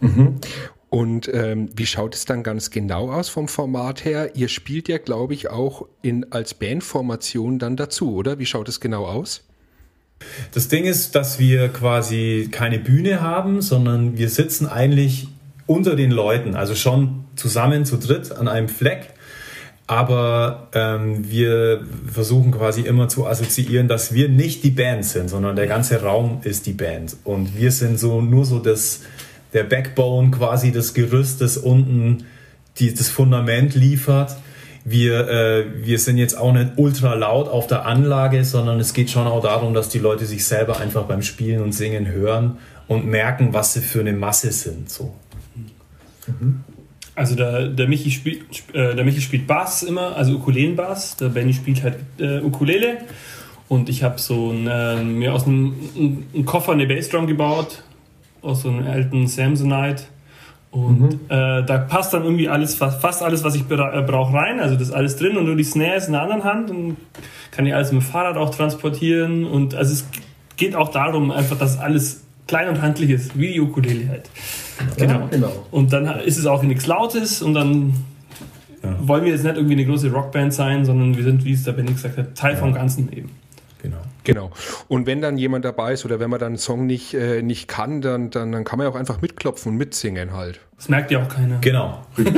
Mhm. 0.00 0.36
Und 0.88 1.28
ähm, 1.32 1.68
wie 1.74 1.86
schaut 1.86 2.14
es 2.14 2.24
dann 2.26 2.42
ganz 2.42 2.70
genau 2.70 3.10
aus 3.10 3.28
vom 3.28 3.48
Format 3.48 4.04
her? 4.04 4.36
Ihr 4.36 4.48
spielt 4.48 4.88
ja, 4.88 4.98
glaube 4.98 5.34
ich, 5.34 5.50
auch 5.50 5.86
in, 6.00 6.32
als 6.32 6.54
Bandformation 6.54 7.58
dann 7.58 7.76
dazu, 7.76 8.14
oder? 8.14 8.38
Wie 8.38 8.46
schaut 8.46 8.68
es 8.68 8.80
genau 8.80 9.04
aus? 9.04 9.42
Das 10.52 10.68
Ding 10.68 10.84
ist, 10.84 11.14
dass 11.14 11.38
wir 11.38 11.68
quasi 11.68 12.48
keine 12.50 12.78
Bühne 12.78 13.20
haben, 13.20 13.60
sondern 13.60 14.16
wir 14.16 14.30
sitzen 14.30 14.66
eigentlich 14.66 15.28
unter 15.66 15.96
den 15.96 16.10
Leuten, 16.10 16.54
also 16.54 16.74
schon 16.74 17.24
zusammen 17.34 17.84
zu 17.84 17.98
dritt 17.98 18.32
an 18.32 18.48
einem 18.48 18.68
Fleck. 18.68 19.10
Aber 19.88 20.68
ähm, 20.72 21.30
wir 21.30 21.84
versuchen 22.12 22.50
quasi 22.50 22.80
immer 22.80 23.08
zu 23.08 23.26
assoziieren, 23.26 23.86
dass 23.86 24.12
wir 24.12 24.28
nicht 24.28 24.64
die 24.64 24.70
Band 24.70 25.04
sind, 25.04 25.28
sondern 25.28 25.54
der 25.54 25.68
ganze 25.68 26.02
Raum 26.02 26.40
ist 26.42 26.66
die 26.66 26.72
Band. 26.72 27.16
Und 27.22 27.56
wir 27.56 27.70
sind 27.70 27.98
so 27.98 28.20
nur 28.20 28.44
so 28.44 28.58
das, 28.58 29.02
der 29.52 29.64
Backbone, 29.64 30.30
quasi 30.30 30.72
das 30.72 30.94
Gerüst, 30.94 31.40
das 31.40 31.56
unten 31.56 32.24
die, 32.78 32.92
das 32.92 33.08
Fundament 33.08 33.74
liefert. 33.74 34.36
Wir, 34.84 35.28
äh, 35.28 35.64
wir 35.84 35.98
sind 35.98 36.16
jetzt 36.16 36.38
auch 36.38 36.52
nicht 36.52 36.72
ultra 36.76 37.14
laut 37.14 37.48
auf 37.48 37.66
der 37.66 37.86
Anlage, 37.86 38.44
sondern 38.44 38.78
es 38.78 38.94
geht 38.94 39.10
schon 39.10 39.26
auch 39.26 39.42
darum, 39.42 39.74
dass 39.74 39.88
die 39.88 39.98
Leute 39.98 40.26
sich 40.26 40.44
selber 40.44 40.78
einfach 40.78 41.04
beim 41.04 41.22
Spielen 41.22 41.62
und 41.62 41.72
Singen 41.72 42.06
hören 42.06 42.58
und 42.86 43.06
merken, 43.06 43.52
was 43.52 43.72
sie 43.72 43.80
für 43.80 44.00
eine 44.00 44.12
Masse 44.12 44.52
sind. 44.52 44.88
So. 44.88 45.14
Mhm. 46.26 46.62
Also 47.16 47.34
der, 47.34 47.68
der, 47.68 47.88
Michi 47.88 48.10
spielt, 48.10 48.44
äh, 48.74 48.94
der 48.94 49.04
Michi 49.04 49.22
spielt 49.22 49.46
Bass 49.46 49.82
immer, 49.82 50.14
also 50.14 50.34
Ukulelenbass. 50.34 51.16
Der 51.16 51.30
Benny 51.30 51.54
spielt 51.54 51.82
halt 51.82 51.96
äh, 52.18 52.40
Ukulele. 52.40 52.98
Und 53.68 53.88
ich 53.88 54.02
habe 54.02 54.20
so 54.20 54.52
ein, 54.52 54.68
äh, 54.68 55.02
mir 55.02 55.34
aus 55.34 55.46
einem 55.46 56.44
Koffer 56.44 56.72
eine 56.72 56.86
Bassdrum 56.86 57.26
gebaut, 57.26 57.82
aus 58.46 58.62
so 58.62 58.68
einem 58.70 58.86
alten 58.86 59.26
Samsonite. 59.26 60.04
Und 60.70 61.00
mhm. 61.00 61.20
äh, 61.28 61.64
da 61.64 61.78
passt 61.78 62.12
dann 62.12 62.24
irgendwie 62.24 62.48
alles, 62.48 62.74
fast, 62.74 63.22
alles, 63.22 63.44
was 63.44 63.54
ich 63.54 63.62
äh, 63.62 64.02
brauche, 64.02 64.34
rein. 64.34 64.60
Also 64.60 64.74
das 64.74 64.88
ist 64.88 64.94
alles 64.94 65.16
drin 65.16 65.36
und 65.36 65.46
nur 65.46 65.56
die 65.56 65.64
Snare 65.64 65.96
ist 65.96 66.06
in 66.06 66.12
der 66.12 66.22
anderen 66.22 66.44
Hand. 66.44 66.70
Und 66.70 66.96
kann 67.50 67.66
ich 67.66 67.74
alles 67.74 67.92
mit 67.92 68.02
dem 68.02 68.04
Fahrrad 68.04 68.36
auch 68.36 68.54
transportieren. 68.54 69.44
Und 69.44 69.74
also 69.74 69.92
es 69.92 70.06
geht 70.56 70.74
auch 70.74 70.90
darum, 70.90 71.30
einfach, 71.30 71.58
dass 71.58 71.78
alles 71.78 72.24
klein 72.46 72.68
und 72.68 72.82
handlich 72.82 73.10
ist, 73.10 73.38
wie 73.38 73.54
die 73.54 73.60
Ukulele 73.60 74.08
halt. 74.08 74.30
Genau. 74.96 75.12
Ja, 75.12 75.26
genau. 75.30 75.66
Und 75.70 75.92
dann 75.92 76.06
ist 76.20 76.38
es 76.38 76.46
auch 76.46 76.62
nichts 76.62 76.86
Lautes 76.86 77.42
und 77.42 77.54
dann 77.54 77.94
ja. 78.82 78.96
wollen 79.00 79.24
wir 79.24 79.32
jetzt 79.32 79.44
nicht 79.44 79.56
irgendwie 79.56 79.74
eine 79.74 79.86
große 79.86 80.10
Rockband 80.12 80.52
sein, 80.52 80.84
sondern 80.84 81.16
wir 81.16 81.24
sind, 81.24 81.44
wie 81.44 81.52
es 81.52 81.64
der 81.64 81.72
Benny 81.72 81.92
gesagt 81.92 82.16
hat, 82.18 82.34
Teil 82.34 82.54
ja. 82.54 82.58
vom 82.58 82.72
Ganzen 82.72 83.10
eben. 83.12 83.30
Genau. 83.82 83.98
Genau. 84.26 84.50
Und 84.88 85.06
wenn 85.06 85.20
dann 85.20 85.38
jemand 85.38 85.64
dabei 85.64 85.92
ist 85.92 86.04
oder 86.04 86.20
wenn 86.20 86.30
man 86.30 86.40
dann 86.40 86.48
einen 86.48 86.58
Song 86.58 86.86
nicht, 86.86 87.14
äh, 87.14 87.42
nicht 87.42 87.68
kann, 87.68 88.00
dann, 88.00 88.30
dann, 88.30 88.52
dann 88.52 88.64
kann 88.64 88.78
man 88.78 88.86
ja 88.86 88.92
auch 88.92 88.96
einfach 88.96 89.20
mitklopfen 89.20 89.72
und 89.72 89.78
mitsingen 89.78 90.32
halt. 90.32 90.60
Das 90.76 90.90
merkt 90.90 91.10
ja 91.10 91.22
auch 91.22 91.28
keiner. 91.28 91.58
Genau. 91.60 92.02
genau. 92.16 92.32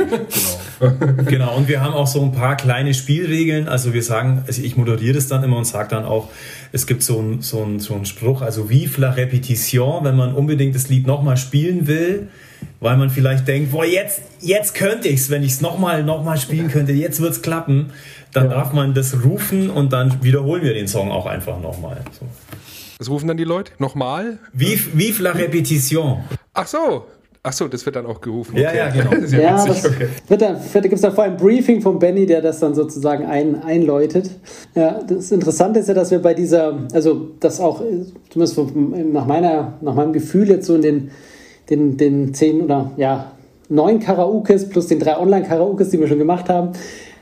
genau. 1.25 1.57
Und 1.57 1.67
wir 1.67 1.81
haben 1.81 1.93
auch 1.93 2.07
so 2.07 2.21
ein 2.21 2.31
paar 2.31 2.55
kleine 2.55 2.93
Spielregeln. 2.93 3.67
Also 3.67 3.93
wir 3.93 4.03
sagen, 4.03 4.43
also 4.47 4.61
ich 4.61 4.77
moderiere 4.77 5.15
das 5.15 5.27
dann 5.27 5.43
immer 5.43 5.57
und 5.57 5.65
sage 5.65 5.89
dann 5.89 6.05
auch, 6.05 6.29
es 6.71 6.87
gibt 6.87 7.03
so 7.03 7.19
einen 7.19 7.41
so 7.41 7.67
so 7.79 7.95
ein 7.95 8.05
Spruch, 8.05 8.41
also 8.41 8.69
vive 8.69 9.01
la 9.01 9.11
Repetition, 9.11 10.05
wenn 10.05 10.15
man 10.15 10.33
unbedingt 10.33 10.73
das 10.73 10.87
Lied 10.87 11.05
nochmal 11.05 11.35
spielen 11.35 11.87
will, 11.87 12.29
weil 12.79 12.97
man 12.97 13.09
vielleicht 13.09 13.47
denkt, 13.47 13.71
boah, 13.71 13.85
jetzt, 13.85 14.21
jetzt 14.39 14.75
könnte 14.75 15.07
ich 15.07 15.21
es, 15.21 15.29
wenn 15.29 15.43
ich 15.43 15.53
es 15.53 15.61
nochmal 15.61 16.03
noch 16.03 16.23
mal 16.23 16.37
spielen 16.37 16.69
könnte, 16.69 16.93
jetzt 16.93 17.19
wird 17.21 17.33
es 17.33 17.41
klappen 17.41 17.91
dann 18.33 18.45
ja. 18.45 18.57
darf 18.57 18.73
man 18.73 18.93
das 18.93 19.23
rufen 19.23 19.69
und 19.69 19.93
dann 19.93 20.23
wiederholen 20.23 20.61
wir 20.63 20.73
den 20.73 20.87
Song 20.87 21.11
auch 21.11 21.25
einfach 21.25 21.59
nochmal. 21.59 21.97
So. 22.19 22.25
Was 22.97 23.09
rufen 23.09 23.27
dann 23.27 23.37
die 23.37 23.43
Leute? 23.43 23.71
Nochmal? 23.79 24.39
Vive, 24.53 24.97
vive 24.97 25.23
la 25.23 25.31
Repetition. 25.31 26.23
Ach 26.53 26.67
so. 26.67 27.05
Ach 27.41 27.53
so, 27.53 27.69
das 27.69 27.85
wird 27.85 27.95
dann 27.95 28.05
auch 28.05 28.19
gerufen. 28.19 28.51
Okay. 28.51 28.63
Ja, 28.63 28.73
ja, 28.73 28.89
genau. 28.89 29.11
Das 29.11 29.31
ja, 29.31 29.39
ja 29.39 29.65
witzig, 29.65 29.81
das 29.81 29.91
okay. 29.91 30.07
wird 30.27 30.41
dann, 30.41 30.81
gibt 30.81 30.93
es 30.93 31.01
dann 31.01 31.13
vor 31.13 31.23
ein 31.23 31.37
Briefing 31.37 31.81
von 31.81 31.97
Benny, 31.97 32.25
der 32.25 32.41
das 32.41 32.59
dann 32.59 32.75
sozusagen 32.75 33.25
ein, 33.25 33.63
einläutet. 33.63 34.29
Ja, 34.75 34.99
das 35.07 35.31
Interessante 35.31 35.79
ist 35.79 35.87
ja, 35.87 35.93
dass 35.93 36.11
wir 36.11 36.19
bei 36.19 36.33
dieser, 36.33 36.85
also 36.91 37.31
das 37.39 37.61
auch, 37.61 37.81
zumindest 38.29 38.75
nach, 38.75 39.25
meiner, 39.25 39.77
nach 39.79 39.95
meinem 39.95 40.11
Gefühl 40.11 40.49
jetzt 40.49 40.65
so 40.65 40.75
in 40.75 40.81
den, 40.81 41.11
den, 41.69 41.97
den 41.97 42.33
zehn 42.33 42.61
oder 42.61 42.91
ja, 42.97 43.31
neun 43.69 43.99
Karaokes 43.99 44.69
plus 44.69 44.87
den 44.87 44.99
drei 44.99 45.17
Online-Karaokes, 45.17 45.89
die 45.89 45.99
wir 45.99 46.07
schon 46.07 46.19
gemacht 46.19 46.49
haben, 46.49 46.71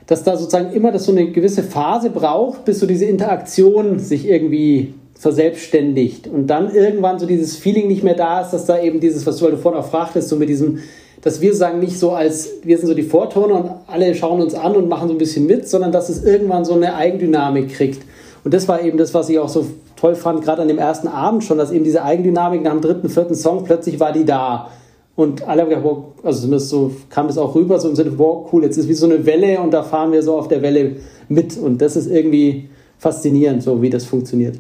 dass 0.08 0.24
da 0.24 0.38
sozusagen 0.38 0.72
immer 0.74 0.92
das 0.92 1.06
so 1.06 1.12
eine 1.12 1.32
gewisse 1.32 1.64
Phase 1.64 2.10
braucht, 2.10 2.66
bis 2.66 2.80
so 2.80 2.88
diese 2.88 3.06
Interaktion 3.06 4.00
sich 4.00 4.28
irgendwie 4.28 4.94
verselbstständigt 5.20 6.28
und 6.28 6.48
dann 6.48 6.74
irgendwann 6.74 7.20
so 7.20 7.26
dieses 7.26 7.58
Feeling 7.58 7.88
nicht 7.88 8.04
mehr 8.04 8.14
da 8.14 8.42
ist, 8.42 8.52
dass 8.52 8.66
da 8.66 8.80
eben 8.80 9.00
dieses, 9.00 9.26
was 9.26 9.38
du 9.38 9.46
halt 9.46 9.58
vorhin 9.60 9.82
auch 9.82 9.88
fragtest, 9.88 10.30
so 10.30 10.36
mit 10.36 10.48
diesem, 10.48 10.80
dass 11.22 11.42
wir 11.42 11.56
sagen 11.56 11.80
nicht 11.80 11.98
so 11.98 12.12
als, 12.12 12.52
wir 12.64 12.78
sind 12.78 12.88
so 12.88 12.94
die 12.94 13.04
Vortone 13.04 13.54
und 13.54 13.70
alle 13.88 14.14
schauen 14.16 14.42
uns 14.42 14.54
an 14.54 14.76
und 14.76 14.88
machen 14.88 15.08
so 15.08 15.16
ein 15.16 15.18
bisschen 15.18 15.48
mit, 15.48 15.68
sondern 15.68 15.92
dass 15.92 16.10
es 16.10 16.24
irgendwann 16.24 16.66
so 16.66 16.76
eine 16.76 16.96
Eigendynamik 16.96 17.70
kriegt. 17.70 18.04
Und 18.44 18.54
das 18.54 18.68
war 18.68 18.82
eben 18.82 18.98
das, 18.98 19.14
was 19.14 19.28
ich 19.28 19.40
auch 19.40 19.50
so 19.50 19.66
toll 19.98 20.16
fand, 20.16 20.42
gerade 20.42 20.62
an 20.62 20.70
dem 20.70 20.78
ersten 20.78 21.10
Abend 21.10 21.44
schon, 21.44 21.58
dass 21.58 21.72
eben 21.72 21.84
diese 21.84 22.04
Eigendynamik 22.04 22.62
nach 22.62 22.72
dem 22.72 22.82
dritten, 22.82 23.10
vierten 23.10 23.36
Song 23.36 23.66
plötzlich 23.66 24.00
war 24.00 24.14
die 24.14 24.24
da. 24.24 24.70
Und 25.16 25.48
alle 25.48 25.64
haben 25.64 25.70
gedacht, 25.70 25.84
wow, 25.84 26.04
also 26.24 26.42
zumindest 26.42 26.70
so 26.70 26.92
kam 27.10 27.28
es 27.28 27.38
auch 27.38 27.56
rüber, 27.56 27.80
so 27.80 27.90
im 27.90 27.96
Sinne, 27.96 28.18
wow, 28.18 28.48
cool, 28.54 28.64
jetzt 28.64 28.78
ist 28.78 28.88
wie 28.88 28.94
so 28.94 29.08
eine 29.08 29.26
Welle 29.26 29.60
und 29.60 29.72
da 29.72 29.84
fahren 29.84 30.12
wir 30.12 30.22
so 30.22 30.38
auf 30.38 30.48
der 30.48 30.62
Welle 30.62 30.98
mit. 31.28 31.58
Und 31.58 31.82
das 31.82 31.96
ist 31.96 32.10
irgendwie 32.10 32.70
faszinierend, 33.00 33.64
so 33.64 33.82
wie 33.82 33.90
das 33.90 34.06
funktioniert. 34.06 34.60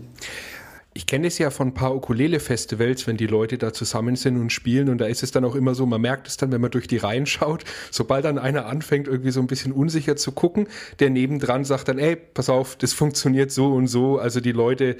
Ich 0.98 1.06
kenne 1.06 1.28
es 1.28 1.38
ja 1.38 1.52
von 1.52 1.68
ein 1.68 1.74
paar 1.76 1.96
Ukulele-Festivals, 1.96 3.06
wenn 3.06 3.18
die 3.18 3.28
Leute 3.28 3.60
da 3.60 3.72
zusammen 3.72 4.16
sind 4.16 4.36
und 4.36 4.52
spielen 4.52 4.90
und 4.90 4.98
da 4.98 5.06
ist 5.06 5.22
es 5.22 5.30
dann 5.30 5.46
auch 5.46 5.54
immer 5.54 5.76
so, 5.76 5.86
man 5.86 6.02
merkt 6.02 6.28
es 6.28 6.38
dann, 6.38 6.52
wenn 6.52 6.60
man 6.60 6.72
durch 6.72 6.88
die 6.88 6.98
Reihen 6.98 7.28
schaut, 7.28 7.66
sobald 7.92 8.26
dann 8.26 8.40
einer 8.40 8.66
anfängt, 8.66 9.08
irgendwie 9.08 9.30
so 9.30 9.40
ein 9.40 9.46
bisschen 9.46 9.74
unsicher 9.74 10.16
zu 10.16 10.32
gucken, 10.32 10.68
der 10.98 11.12
nebendran 11.12 11.66
sagt 11.66 11.90
dann, 11.90 12.00
ey, 12.00 12.16
pass 12.16 12.50
auf, 12.50 12.78
das 12.78 12.94
funktioniert 12.94 13.52
so 13.52 13.72
und 13.74 13.86
so. 13.86 14.18
Also 14.18 14.40
die 14.40 14.54
Leute 14.54 14.98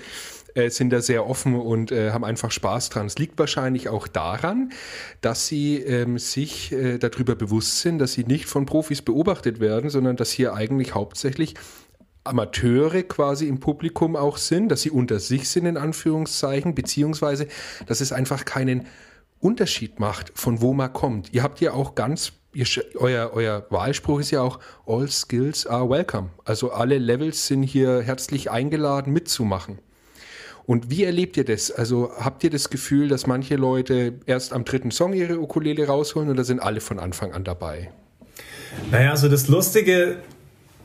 äh, 0.54 0.70
sind 0.70 0.92
da 0.92 1.02
sehr 1.02 1.28
offen 1.28 1.56
und 1.56 1.92
äh, 1.92 2.12
haben 2.12 2.24
einfach 2.24 2.52
Spaß 2.52 2.90
dran. 2.90 3.08
Es 3.08 3.18
liegt 3.18 3.40
wahrscheinlich 3.40 3.90
auch 3.90 4.08
daran, 4.08 4.72
dass 5.22 5.48
sie 5.48 5.78
ähm, 5.78 6.20
sich 6.20 6.74
äh, 6.74 7.00
darüber 7.00 7.34
bewusst 7.34 7.82
sind, 7.82 7.98
dass 7.98 8.14
sie 8.14 8.24
nicht 8.24 8.46
von 8.46 8.68
Profis 8.68 9.02
beobachtet 9.02 9.60
werden, 9.60 9.90
sondern 9.90 10.16
dass 10.16 10.30
hier 10.30 10.54
eigentlich 10.54 10.94
hauptsächlich 10.94 11.56
Amateure 12.28 13.04
quasi 13.04 13.48
im 13.48 13.60
Publikum 13.60 14.16
auch 14.16 14.38
sind, 14.38 14.70
dass 14.70 14.82
sie 14.82 14.92
unter 14.92 15.20
sich 15.20 15.50
sind 15.50 15.66
in 15.66 15.78
Anführungszeichen, 15.78 16.76
beziehungsweise 16.76 17.48
dass 17.86 18.02
es 18.02 18.12
einfach 18.12 18.46
keinen 18.46 18.88
Unterschied 19.40 20.00
macht, 20.00 20.32
von 20.36 20.62
wo 20.62 20.74
man 20.74 20.92
kommt. 20.94 21.34
Ihr 21.34 21.44
habt 21.44 21.62
ja 21.62 21.74
auch 21.74 21.96
ganz, 21.96 22.34
ihr, 22.54 22.66
euer, 22.96 23.32
euer 23.34 23.66
Wahlspruch 23.70 24.20
ist 24.20 24.32
ja 24.32 24.42
auch 24.42 24.60
All 24.86 25.10
Skills 25.10 25.68
are 25.68 25.90
welcome. 25.90 26.30
Also 26.46 26.72
alle 26.72 26.98
Levels 26.98 27.48
sind 27.48 27.64
hier 27.64 28.02
herzlich 28.02 28.50
eingeladen 28.50 29.14
mitzumachen. 29.14 29.80
Und 30.66 30.90
wie 30.90 31.06
erlebt 31.06 31.38
ihr 31.38 31.46
das? 31.46 31.72
Also 31.72 32.12
habt 32.20 32.44
ihr 32.44 32.50
das 32.50 32.70
Gefühl, 32.70 33.08
dass 33.08 33.26
manche 33.26 33.56
Leute 33.56 34.16
erst 34.26 34.52
am 34.52 34.66
dritten 34.66 34.92
Song 34.92 35.14
ihre 35.14 35.40
Ukulele 35.40 35.88
rausholen 35.88 36.30
oder 36.30 36.44
sind 36.44 36.60
alle 36.60 36.82
von 36.82 37.00
Anfang 37.00 37.32
an 37.32 37.46
dabei? 37.46 37.90
Naja, 38.92 39.12
also 39.12 39.30
das 39.30 39.48
Lustige, 39.48 40.18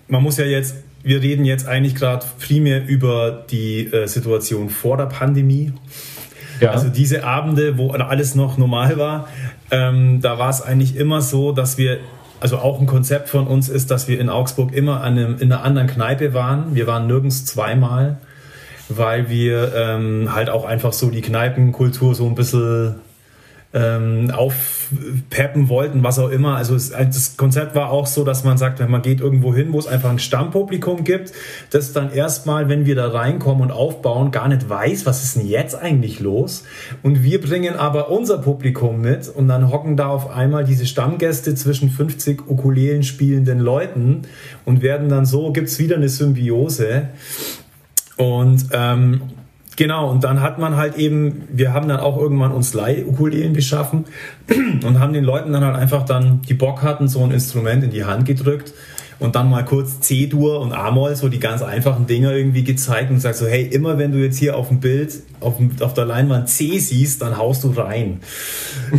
man 0.06 0.22
muss 0.22 0.36
ja 0.36 0.44
jetzt, 0.44 0.76
wir 1.02 1.22
reden 1.22 1.44
jetzt 1.44 1.66
eigentlich 1.66 1.94
gerade 1.94 2.24
primär 2.40 2.86
über 2.86 3.44
die 3.50 3.86
äh, 3.92 4.06
Situation 4.06 4.70
vor 4.70 4.96
der 4.96 5.06
Pandemie. 5.06 5.72
Ja. 6.60 6.70
Also 6.70 6.88
diese 6.88 7.24
Abende, 7.24 7.78
wo 7.78 7.90
alles 7.90 8.34
noch 8.34 8.56
normal 8.56 8.96
war, 8.98 9.28
ähm, 9.70 10.20
da 10.20 10.38
war 10.38 10.50
es 10.50 10.62
eigentlich 10.62 10.96
immer 10.96 11.20
so, 11.20 11.52
dass 11.52 11.76
wir 11.78 11.98
also 12.40 12.58
auch 12.58 12.80
ein 12.80 12.86
Konzept 12.86 13.28
von 13.28 13.46
uns 13.46 13.68
ist, 13.68 13.90
dass 13.90 14.08
wir 14.08 14.20
in 14.20 14.28
Augsburg 14.28 14.72
immer 14.72 15.00
an 15.00 15.18
einem, 15.18 15.38
in 15.38 15.52
einer 15.52 15.64
anderen 15.64 15.88
Kneipe 15.88 16.34
waren. 16.34 16.74
Wir 16.74 16.86
waren 16.86 17.06
nirgends 17.06 17.44
zweimal 17.44 18.18
weil 18.96 19.28
wir 19.28 19.72
ähm, 19.74 20.34
halt 20.34 20.50
auch 20.50 20.64
einfach 20.64 20.92
so 20.92 21.10
die 21.10 21.20
Kneipenkultur 21.20 22.14
so 22.14 22.26
ein 22.26 22.34
bisschen 22.34 22.96
ähm, 23.74 24.30
aufpeppen 24.30 25.68
wollten, 25.68 26.02
was 26.02 26.18
auch 26.18 26.28
immer. 26.28 26.56
Also 26.56 26.74
es, 26.74 26.90
das 26.90 27.36
Konzept 27.36 27.74
war 27.74 27.90
auch 27.90 28.06
so, 28.06 28.22
dass 28.24 28.44
man 28.44 28.58
sagt, 28.58 28.80
wenn 28.80 28.90
man 28.90 29.02
geht 29.02 29.20
irgendwo 29.20 29.54
hin, 29.54 29.72
wo 29.72 29.78
es 29.78 29.86
einfach 29.86 30.10
ein 30.10 30.18
Stammpublikum 30.18 31.04
gibt, 31.04 31.32
das 31.70 31.92
dann 31.92 32.12
erstmal, 32.12 32.68
wenn 32.68 32.84
wir 32.84 32.94
da 32.94 33.08
reinkommen 33.08 33.62
und 33.62 33.70
aufbauen, 33.70 34.30
gar 34.30 34.48
nicht 34.48 34.68
weiß, 34.68 35.06
was 35.06 35.24
ist 35.24 35.36
denn 35.36 35.46
jetzt 35.46 35.74
eigentlich 35.74 36.20
los? 36.20 36.64
Und 37.02 37.22
wir 37.22 37.40
bringen 37.40 37.74
aber 37.74 38.10
unser 38.10 38.38
Publikum 38.38 39.00
mit 39.00 39.28
und 39.28 39.48
dann 39.48 39.70
hocken 39.70 39.96
da 39.96 40.08
auf 40.08 40.30
einmal 40.30 40.64
diese 40.64 40.84
Stammgäste 40.84 41.54
zwischen 41.54 41.90
50 41.90 42.48
Ukulelen 42.48 43.02
spielenden 43.02 43.58
Leuten 43.58 44.22
und 44.66 44.82
werden 44.82 45.08
dann 45.08 45.24
so, 45.24 45.50
gibt's 45.52 45.78
wieder 45.78 45.96
eine 45.96 46.08
Symbiose. 46.08 47.08
Und 48.18 48.66
ähm, 48.72 49.22
genau, 49.76 50.10
und 50.10 50.24
dann 50.24 50.40
hat 50.40 50.58
man 50.58 50.76
halt 50.76 50.96
eben, 50.96 51.48
wir 51.52 51.72
haben 51.72 51.88
dann 51.88 52.00
auch 52.00 52.18
irgendwann 52.18 52.52
uns 52.52 52.74
Leih-Ukulelen 52.74 53.52
beschaffen 53.52 54.04
und 54.84 55.00
haben 55.00 55.12
den 55.12 55.24
Leuten 55.24 55.52
dann 55.52 55.64
halt 55.64 55.76
einfach 55.76 56.04
dann, 56.04 56.42
die 56.42 56.54
Bock 56.54 56.82
hatten, 56.82 57.08
so 57.08 57.22
ein 57.22 57.30
Instrument 57.30 57.84
in 57.84 57.90
die 57.90 58.04
Hand 58.04 58.26
gedrückt 58.26 58.72
und 59.22 59.36
dann 59.36 59.48
mal 59.48 59.64
kurz 59.64 60.00
C-Dur 60.00 60.60
und 60.60 60.72
A-Moll, 60.72 61.14
so 61.14 61.28
die 61.28 61.38
ganz 61.38 61.62
einfachen 61.62 62.06
Dinger 62.06 62.32
irgendwie 62.32 62.64
gezeigt 62.64 63.10
und 63.10 63.20
sagst 63.20 63.40
so, 63.40 63.46
hey, 63.46 63.64
immer 63.64 63.96
wenn 63.96 64.10
du 64.10 64.18
jetzt 64.18 64.36
hier 64.36 64.56
auf 64.56 64.68
dem 64.68 64.80
Bild, 64.80 65.22
auf, 65.40 65.54
auf 65.80 65.94
der 65.94 66.04
Leinwand 66.04 66.48
C 66.48 66.78
siehst, 66.78 67.22
dann 67.22 67.36
haust 67.36 67.62
du 67.62 67.70
rein. 67.70 68.20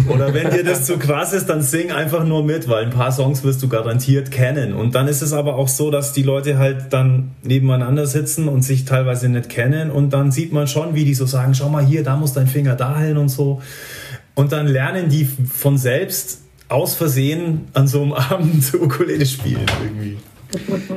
Oder 0.07 0.33
wenn 0.33 0.49
dir 0.49 0.63
das 0.63 0.85
zu 0.85 0.97
krass 0.97 1.33
ist, 1.33 1.49
dann 1.49 1.61
sing 1.61 1.91
einfach 1.91 2.25
nur 2.25 2.43
mit, 2.43 2.69
weil 2.69 2.85
ein 2.85 2.91
paar 2.91 3.11
Songs 3.11 3.43
wirst 3.43 3.61
du 3.61 3.67
garantiert 3.67 4.31
kennen. 4.31 4.73
Und 4.73 4.95
dann 4.95 5.07
ist 5.07 5.21
es 5.21 5.33
aber 5.33 5.55
auch 5.55 5.67
so, 5.67 5.91
dass 5.91 6.13
die 6.13 6.23
Leute 6.23 6.57
halt 6.57 6.91
dann 6.91 7.31
nebeneinander 7.43 8.07
sitzen 8.07 8.47
und 8.47 8.61
sich 8.63 8.85
teilweise 8.85 9.27
nicht 9.27 9.49
kennen 9.49 9.91
und 9.91 10.13
dann 10.13 10.31
sieht 10.31 10.53
man 10.53 10.67
schon, 10.67 10.95
wie 10.95 11.05
die 11.05 11.13
so 11.13 11.25
sagen, 11.25 11.53
schau 11.53 11.69
mal 11.69 11.85
hier, 11.85 12.03
da 12.03 12.15
muss 12.15 12.33
dein 12.33 12.47
Finger 12.47 12.75
dahin 12.75 13.17
und 13.17 13.29
so. 13.29 13.61
Und 14.35 14.51
dann 14.51 14.67
lernen 14.67 15.09
die 15.09 15.25
von 15.25 15.77
selbst 15.77 16.39
aus 16.70 16.96
Versehen 16.96 17.67
an 17.74 17.88
so 17.88 18.01
einem 18.01 18.13
Abend 18.13 18.74
Ukulele 18.74 19.25
spielen 19.25 19.65
irgendwie. 19.82 20.17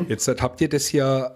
Jetzt 0.09 0.29
habt 0.29 0.61
ihr 0.61 0.69
das 0.69 0.93
ja 0.93 1.35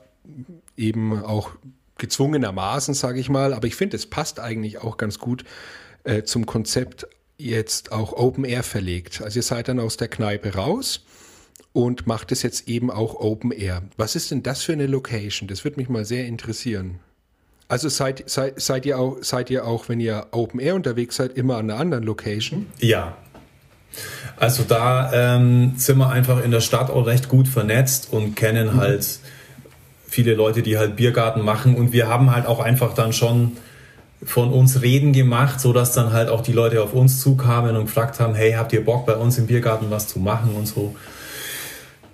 eben 0.77 1.23
auch 1.23 1.51
gezwungenermaßen, 1.99 2.95
sage 2.95 3.21
ich 3.21 3.29
mal, 3.29 3.53
aber 3.53 3.67
ich 3.67 3.77
finde, 3.77 3.97
es 3.97 4.07
passt 4.07 4.41
eigentlich 4.41 4.79
auch 4.79 4.97
ganz 4.97 5.19
gut 5.19 5.45
äh, 6.05 6.23
zum 6.23 6.47
Konzept 6.47 7.07
jetzt 7.37 7.93
auch 7.93 8.13
Open 8.13 8.45
Air 8.45 8.63
verlegt. 8.63 9.23
Also 9.23 9.39
ihr 9.39 9.43
seid 9.43 9.69
dann 9.69 9.81
aus 9.81 9.97
der 9.97 10.09
Kneipe 10.09 10.55
raus 10.55 11.05
und 11.73 12.07
macht 12.07 12.33
es 12.33 12.43
jetzt 12.43 12.69
eben 12.69 12.91
auch 12.91 13.15
Open 13.15 13.53
Air. 13.53 13.83
Was 13.97 14.17
ist 14.17 14.31
denn 14.31 14.43
das 14.43 14.63
für 14.63 14.73
eine 14.73 14.87
Location? 14.87 15.49
Das 15.49 15.65
würde 15.65 15.79
mich 15.79 15.89
mal 15.89 16.05
sehr 16.05 16.27
interessieren. 16.27 16.99
Also 17.69 17.89
seid, 17.89 18.29
seid, 18.29 18.61
seid, 18.61 18.85
ihr 18.85 18.99
auch, 18.99 19.19
seid 19.23 19.49
ihr 19.49 19.67
auch, 19.67 19.89
wenn 19.89 20.01
ihr 20.01 20.27
Open 20.33 20.59
Air 20.59 20.75
unterwegs 20.75 21.17
seid, 21.17 21.37
immer 21.37 21.57
an 21.57 21.71
einer 21.71 21.81
anderen 21.81 22.05
Location? 22.05 22.67
Ja, 22.81 23.17
Also 24.37 24.63
da 24.67 25.13
ähm, 25.13 25.75
sind 25.77 25.99
wir 25.99 26.09
einfach 26.09 26.43
in 26.43 26.51
der 26.51 26.61
Stadt 26.61 26.91
auch 26.91 27.07
recht 27.07 27.29
gut 27.29 27.47
vernetzt 27.47 28.13
und 28.13 28.37
kennen 28.37 28.75
mhm. 28.75 28.81
halt 28.81 29.07
viele 30.09 30.35
Leute, 30.35 30.63
die 30.63 30.79
halt 30.79 30.97
Biergarten 30.97 31.43
machen 31.43 31.77
und 31.77 31.93
wir 31.93 32.09
haben 32.09 32.35
halt 32.35 32.47
auch 32.47 32.61
einfach 32.61 32.95
dann 32.95 33.13
schon 33.13 33.57
von 34.23 34.53
uns 34.53 34.83
Reden 34.83 35.13
gemacht, 35.13 35.61
so 35.61 35.73
dass 35.73 35.93
dann 35.93 36.13
halt 36.13 36.29
auch 36.29 36.43
die 36.43 36.53
Leute 36.53 36.83
auf 36.83 36.93
uns 36.93 37.21
zukamen 37.21 37.77
und 37.77 37.87
gefragt 37.87 38.21
haben, 38.21 38.35
hey, 38.35 38.53
habt 38.53 38.73
ihr 38.73 38.85
Bock 38.85 39.07
bei 39.07 39.15
uns 39.15 39.39
im 39.39 39.47
Biergarten 39.47 39.91
was 39.91 40.09
zu 40.09 40.19
machen 40.19 40.55
und 40.57 40.67
so. 40.67 40.95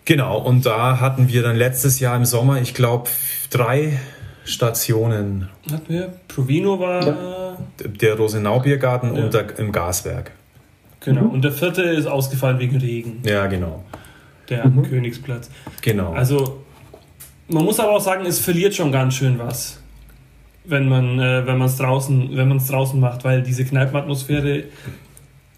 Genau, 0.05 0.39
und 0.39 0.67
da 0.67 1.01
hatten 1.01 1.29
wir 1.29 1.43
dann 1.43 1.57
letztes 1.57 1.99
Jahr 1.99 2.17
im 2.17 2.25
Sommer, 2.25 2.61
ich 2.61 2.75
glaube, 2.75 3.11
drei 3.51 3.99
Stationen. 4.45 5.49
Hatten 5.71 5.93
wir? 5.93 6.13
Provino 6.29 6.79
war. 6.79 7.07
Ja. 7.07 7.57
Der 7.85 8.17
Rosenau-Biergarten 8.17 9.17
ja. 9.17 9.25
und 9.25 9.35
der, 9.35 9.59
im 9.59 9.73
Gaswerk. 9.73 10.31
Genau, 11.07 11.23
mhm. 11.23 11.31
und 11.31 11.45
der 11.45 11.53
vierte 11.53 11.83
ist 11.83 12.07
ausgefallen 12.07 12.59
wegen 12.59 12.77
Regen. 12.79 13.21
Ja, 13.25 13.47
genau. 13.47 13.85
Der 14.51 14.67
mhm. 14.67 14.83
Königsplatz. 14.83 15.49
Genau. 15.81 16.13
Also, 16.13 16.65
man 17.47 17.65
muss 17.65 17.79
aber 17.79 17.93
auch 17.93 18.01
sagen, 18.01 18.27
es 18.27 18.41
verliert 18.41 18.75
schon 18.75 18.91
ganz 18.91 19.15
schön 19.15 19.39
was, 19.39 19.81
wenn 20.65 20.89
man 20.89 21.21
äh, 21.21 21.47
wenn 21.47 21.59
man 21.59 21.69
es 21.69 21.77
draußen 21.77 22.37
wenn 22.37 22.49
man 22.49 22.57
es 22.57 22.67
draußen 22.67 22.99
macht, 22.99 23.23
weil 23.23 23.43
diese 23.43 23.65
Kneipenatmosphäre, 23.65 24.65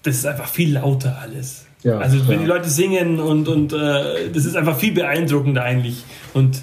das 0.02 0.16
ist 0.16 0.26
einfach 0.26 0.48
viel 0.48 0.74
lauter 0.74 1.16
alles. 1.18 1.64
Ja, 1.82 1.96
also 1.96 2.28
wenn 2.28 2.40
ja. 2.40 2.40
die 2.40 2.46
Leute 2.46 2.68
singen 2.68 3.18
und, 3.18 3.48
und 3.48 3.72
äh, 3.72 4.30
das 4.34 4.44
ist 4.44 4.54
einfach 4.54 4.76
viel 4.76 4.92
beeindruckender 4.92 5.62
eigentlich. 5.62 6.04
Und 6.34 6.62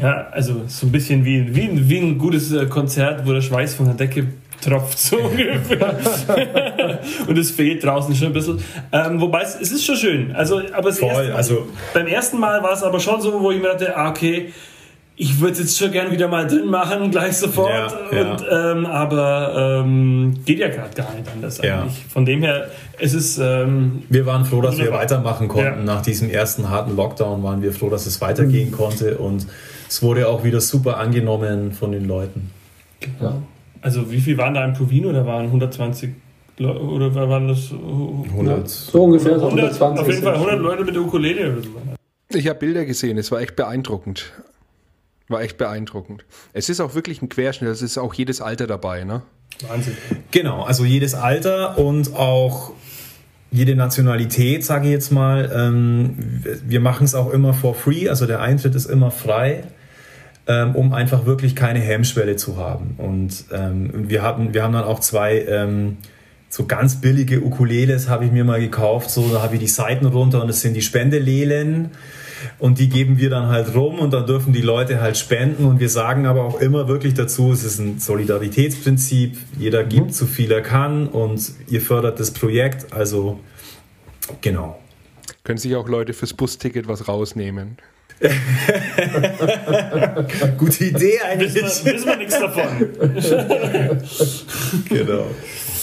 ja, 0.00 0.28
also 0.30 0.62
so 0.68 0.86
ein 0.86 0.92
bisschen 0.92 1.24
wie, 1.24 1.56
wie, 1.56 1.88
wie 1.88 1.98
ein 1.98 2.18
gutes 2.18 2.52
äh, 2.52 2.66
Konzert, 2.66 3.26
wo 3.26 3.32
der 3.32 3.40
Schweiß 3.40 3.74
von 3.74 3.86
der 3.86 3.94
Decke 3.94 4.28
tropft, 4.60 4.98
so 4.98 5.16
ungefähr. 5.20 5.96
und 7.26 7.38
es 7.38 7.50
fehlt 7.50 7.84
draußen 7.84 8.14
schon 8.14 8.28
ein 8.28 8.32
bisschen. 8.32 8.62
Ähm, 8.92 9.20
wobei 9.20 9.42
es, 9.42 9.56
es 9.60 9.72
ist 9.72 9.84
schon 9.84 9.96
schön. 9.96 10.32
Also, 10.34 10.60
aber 10.72 10.92
Voll, 10.92 11.10
erste, 11.10 11.34
also 11.34 11.66
beim 11.94 12.06
ersten 12.06 12.38
Mal 12.38 12.62
war 12.62 12.72
es 12.72 12.82
aber 12.82 13.00
schon 13.00 13.20
so, 13.20 13.40
wo 13.40 13.50
ich 13.50 13.60
mir 13.60 13.68
dachte, 13.68 13.96
ah, 13.96 14.10
okay, 14.10 14.52
ich 15.22 15.38
würde 15.38 15.52
es 15.52 15.58
jetzt 15.58 15.78
schon 15.78 15.92
gern 15.92 16.10
wieder 16.10 16.28
mal 16.28 16.46
drin 16.46 16.66
machen, 16.68 17.10
gleich 17.10 17.36
sofort. 17.36 17.70
Ja, 18.10 18.22
und, 18.22 18.40
ja. 18.40 18.72
Ähm, 18.72 18.86
aber 18.86 19.82
ähm, 19.84 20.34
geht 20.46 20.58
ja 20.58 20.68
gerade 20.68 20.94
gar 20.94 21.14
nicht 21.14 21.30
anders 21.30 21.60
ja. 21.62 21.82
eigentlich. 21.82 22.06
Von 22.06 22.24
dem 22.24 22.42
her, 22.42 22.70
es 22.98 23.12
ist. 23.12 23.36
Ähm, 23.36 24.04
wir 24.08 24.24
waren 24.24 24.46
froh, 24.46 24.62
dass 24.62 24.78
wir 24.78 24.90
weitermachen 24.92 25.48
konnten. 25.48 25.84
Nach 25.84 26.00
diesem 26.00 26.30
ersten 26.30 26.70
harten 26.70 26.96
Lockdown 26.96 27.42
waren 27.42 27.60
wir 27.60 27.74
froh, 27.74 27.90
dass 27.90 28.06
es 28.06 28.22
weitergehen 28.22 28.70
mhm. 28.70 28.74
konnte. 28.74 29.18
Und 29.18 29.46
es 29.86 30.02
wurde 30.02 30.26
auch 30.26 30.42
wieder 30.42 30.62
super 30.62 30.96
angenommen 30.96 31.72
von 31.72 31.92
den 31.92 32.06
Leuten. 32.06 32.50
Genau. 33.00 33.42
Also, 33.82 34.10
wie 34.10 34.20
viel 34.20 34.36
waren 34.38 34.54
da 34.54 34.64
im 34.64 34.74
Provino? 34.74 35.12
Da 35.12 35.24
waren 35.26 35.46
120 35.46 36.10
oder 36.58 37.14
waren 37.14 37.48
das 37.48 37.72
100? 37.72 38.68
So 38.68 39.04
ungefähr 39.04 39.32
100, 39.32 39.80
120. 39.80 40.00
Auf 40.00 40.08
jeden 40.08 40.22
Fall 40.22 40.34
100 40.34 40.60
Leute 40.60 40.84
mit 40.84 40.94
der 40.94 41.02
Ukulele 41.02 41.52
oder 41.52 41.62
so. 41.62 41.68
Ich 42.32 42.46
habe 42.48 42.58
Bilder 42.58 42.84
gesehen, 42.84 43.18
es 43.18 43.32
war 43.32 43.40
echt 43.40 43.56
beeindruckend. 43.56 44.32
War 45.28 45.42
echt 45.42 45.56
beeindruckend. 45.58 46.24
Es 46.52 46.68
ist 46.68 46.80
auch 46.80 46.94
wirklich 46.94 47.22
ein 47.22 47.28
Querschnitt, 47.28 47.70
es 47.70 47.82
ist 47.82 47.98
auch 47.98 48.14
jedes 48.14 48.40
Alter 48.40 48.66
dabei, 48.66 49.04
ne? 49.04 49.22
Wahnsinn. 49.68 49.96
Genau, 50.30 50.62
also 50.62 50.84
jedes 50.84 51.14
Alter 51.14 51.78
und 51.78 52.14
auch 52.14 52.72
jede 53.50 53.74
Nationalität, 53.74 54.64
sage 54.64 54.86
ich 54.86 54.92
jetzt 54.92 55.10
mal. 55.10 55.50
Ähm, 55.54 56.42
wir 56.64 56.80
machen 56.80 57.04
es 57.04 57.14
auch 57.14 57.32
immer 57.32 57.52
for 57.52 57.74
free, 57.74 58.08
also 58.08 58.26
der 58.26 58.40
Eintritt 58.40 58.74
ist 58.74 58.86
immer 58.86 59.10
frei, 59.10 59.64
ähm, 60.46 60.74
um 60.74 60.92
einfach 60.92 61.26
wirklich 61.26 61.54
keine 61.54 61.80
Hemmschwelle 61.80 62.36
zu 62.36 62.56
haben. 62.56 62.94
Und 62.98 63.44
ähm, 63.52 64.08
wir, 64.08 64.22
hatten, 64.22 64.54
wir 64.54 64.62
haben 64.62 64.72
dann 64.72 64.84
auch 64.84 65.00
zwei 65.00 65.96
so 66.50 66.66
ganz 66.66 67.00
billige 67.00 67.42
Ukuleles, 67.42 68.08
habe 68.08 68.24
ich 68.24 68.32
mir 68.32 68.44
mal 68.44 68.60
gekauft. 68.60 69.10
So, 69.10 69.28
da 69.32 69.40
habe 69.40 69.54
ich 69.54 69.60
die 69.60 69.68
Seiten 69.68 70.04
runter 70.04 70.42
und 70.42 70.48
das 70.48 70.60
sind 70.60 70.74
die 70.74 70.82
Spendelelen. 70.82 71.92
Und 72.58 72.78
die 72.78 72.88
geben 72.88 73.18
wir 73.18 73.30
dann 73.30 73.48
halt 73.48 73.74
rum 73.74 73.98
und 73.98 74.12
dann 74.12 74.26
dürfen 74.26 74.52
die 74.52 74.62
Leute 74.62 75.00
halt 75.00 75.16
spenden. 75.16 75.64
Und 75.64 75.78
wir 75.78 75.88
sagen 75.88 76.26
aber 76.26 76.44
auch 76.44 76.60
immer 76.60 76.88
wirklich 76.88 77.14
dazu, 77.14 77.52
es 77.52 77.62
ist 77.62 77.78
ein 77.78 78.00
Solidaritätsprinzip. 78.00 79.36
Jeder 79.58 79.84
gibt 79.84 80.08
mhm. 80.08 80.12
so 80.12 80.26
viel 80.26 80.50
er 80.50 80.62
kann 80.62 81.06
und 81.06 81.52
ihr 81.68 81.80
fördert 81.80 82.18
das 82.18 82.32
Projekt. 82.32 82.92
Also 82.92 83.38
genau. 84.40 84.80
Können 85.44 85.58
sich 85.58 85.76
auch 85.76 85.88
Leute 85.88 86.14
fürs 86.14 86.34
Busticket 86.34 86.88
was 86.88 87.06
rausnehmen? 87.06 87.76
Gute 90.58 90.84
Idee 90.84 91.20
eigentlich. 91.20 91.54
Wissen 91.54 91.86
wir, 91.86 91.94
wissen 91.94 92.06
wir 92.06 92.16
nichts 92.16 92.38
davon. 92.38 92.90
genau. 95.06 95.24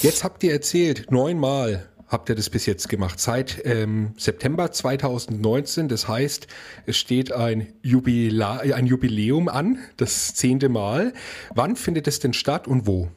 Jetzt 0.04 0.24
habt 0.24 0.44
ihr 0.44 0.54
erzählt, 0.54 1.10
neunmal 1.10 1.88
habt 2.08 2.30
ihr 2.30 2.36
das 2.36 2.50
bis 2.50 2.66
jetzt 2.68 2.90
gemacht? 2.90 3.20
Seit 3.20 3.62
ähm, 3.66 4.14
September 4.18 4.72
2019. 4.72 5.88
Das 5.88 6.08
heißt, 6.08 6.48
es 6.86 6.98
steht 6.98 7.32
ein, 7.32 7.68
Jubilä 7.82 8.74
ein 8.74 8.86
Jubiläum 8.86 9.50
an, 9.50 9.80
das 9.98 10.36
zehnte 10.36 10.70
Mal. 10.70 11.14
Wann 11.56 11.76
findet 11.76 12.08
es 12.08 12.20
denn 12.20 12.34
statt 12.34 12.68
und 12.68 12.86
wo? 12.86 13.10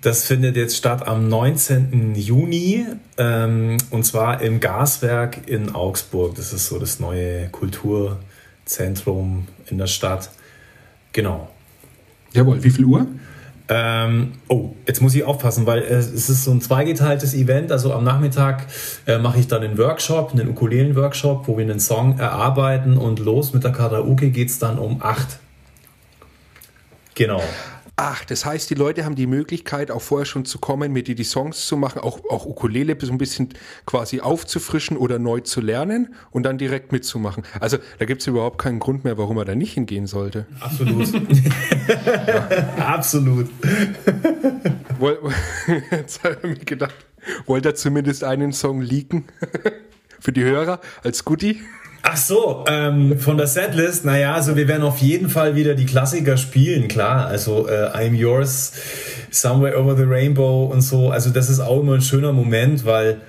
Das 0.00 0.26
findet 0.26 0.56
jetzt 0.56 0.76
statt 0.76 1.08
am 1.08 1.28
19. 1.28 2.14
Juni 2.14 2.86
ähm, 3.16 3.78
und 3.90 4.04
zwar 4.04 4.42
im 4.42 4.60
Gaswerk 4.60 5.48
in 5.48 5.74
Augsburg. 5.74 6.36
Das 6.36 6.52
ist 6.52 6.68
so 6.68 6.78
das 6.78 7.00
neue 7.00 7.48
Kulturzentrum 8.68 9.48
in 9.66 9.78
der 9.78 9.86
Stadt. 9.86 10.30
Genau. 11.12 11.48
Jawohl, 12.32 12.62
wie 12.62 12.70
viel 12.70 12.84
Uhr? 12.84 13.06
Ähm, 13.70 14.32
oh, 14.48 14.74
jetzt 14.86 15.02
muss 15.02 15.14
ich 15.14 15.24
aufpassen, 15.24 15.66
weil 15.66 15.80
äh, 15.82 15.96
es 15.96 16.28
ist 16.28 16.44
so 16.44 16.50
ein 16.50 16.60
zweigeteiltes 16.60 17.34
Event. 17.34 17.72
Also 17.72 17.92
am 17.92 18.04
Nachmittag 18.04 18.66
äh, 19.06 19.18
mache 19.18 19.40
ich 19.40 19.48
dann 19.48 19.62
einen 19.62 19.76
Workshop, 19.78 20.32
einen 20.32 20.48
Ukulelen-Workshop, 20.48 21.48
wo 21.48 21.56
wir 21.56 21.64
einen 21.64 21.80
Song 21.80 22.18
erarbeiten 22.18 22.96
und 22.96 23.18
los 23.18 23.52
mit 23.52 23.64
der 23.64 23.72
Karaoke 23.72 24.30
geht 24.30 24.48
es 24.48 24.58
dann 24.58 24.78
um 24.78 25.02
8. 25.02 25.38
Genau. 27.14 27.42
Ach, 28.00 28.24
das 28.24 28.44
heißt, 28.44 28.70
die 28.70 28.76
Leute 28.76 29.04
haben 29.04 29.16
die 29.16 29.26
Möglichkeit, 29.26 29.90
auch 29.90 30.02
vorher 30.02 30.24
schon 30.24 30.44
zu 30.44 30.60
kommen, 30.60 30.92
mit 30.92 31.08
dir 31.08 31.16
die 31.16 31.24
Songs 31.24 31.66
zu 31.66 31.76
machen, 31.76 32.00
auch, 32.00 32.20
auch 32.30 32.46
Ukulele 32.46 32.96
so 33.00 33.10
ein 33.10 33.18
bisschen 33.18 33.48
quasi 33.86 34.20
aufzufrischen 34.20 34.96
oder 34.96 35.18
neu 35.18 35.40
zu 35.40 35.60
lernen 35.60 36.14
und 36.30 36.44
dann 36.44 36.58
direkt 36.58 36.92
mitzumachen. 36.92 37.42
Also 37.58 37.78
da 37.98 38.04
gibt 38.04 38.20
es 38.20 38.28
überhaupt 38.28 38.58
keinen 38.58 38.78
Grund 38.78 39.02
mehr, 39.02 39.18
warum 39.18 39.36
er 39.38 39.44
da 39.44 39.56
nicht 39.56 39.72
hingehen 39.72 40.06
sollte. 40.06 40.46
Absolut. 40.60 41.08
Absolut. 42.78 43.50
Jetzt 45.90 46.22
habe 46.22 46.36
ich 46.44 46.50
mir 46.50 46.64
gedacht, 46.64 46.94
wollte 47.46 47.70
er 47.70 47.74
zumindest 47.74 48.22
einen 48.22 48.52
Song 48.52 48.80
leaken 48.80 49.24
für 50.20 50.30
die 50.30 50.44
Hörer 50.44 50.80
als 51.02 51.24
Goodie? 51.24 51.62
Ach 52.10 52.16
so, 52.16 52.64
ähm, 52.66 53.18
von 53.18 53.36
der 53.36 53.46
Setlist, 53.46 54.06
naja, 54.06 54.32
also 54.32 54.56
wir 54.56 54.66
werden 54.66 54.82
auf 54.82 54.96
jeden 54.96 55.28
Fall 55.28 55.56
wieder 55.56 55.74
die 55.74 55.84
Klassiker 55.84 56.38
spielen, 56.38 56.88
klar. 56.88 57.26
Also 57.26 57.68
äh, 57.68 57.90
I'm 57.90 58.14
Yours, 58.14 58.72
Somewhere 59.30 59.78
Over 59.78 59.94
the 59.94 60.04
Rainbow 60.04 60.64
und 60.72 60.80
so. 60.80 61.10
Also 61.10 61.28
das 61.28 61.50
ist 61.50 61.60
auch 61.60 61.80
immer 61.80 61.96
ein 61.96 62.00
schöner 62.00 62.32
Moment, 62.32 62.86
weil 62.86 63.20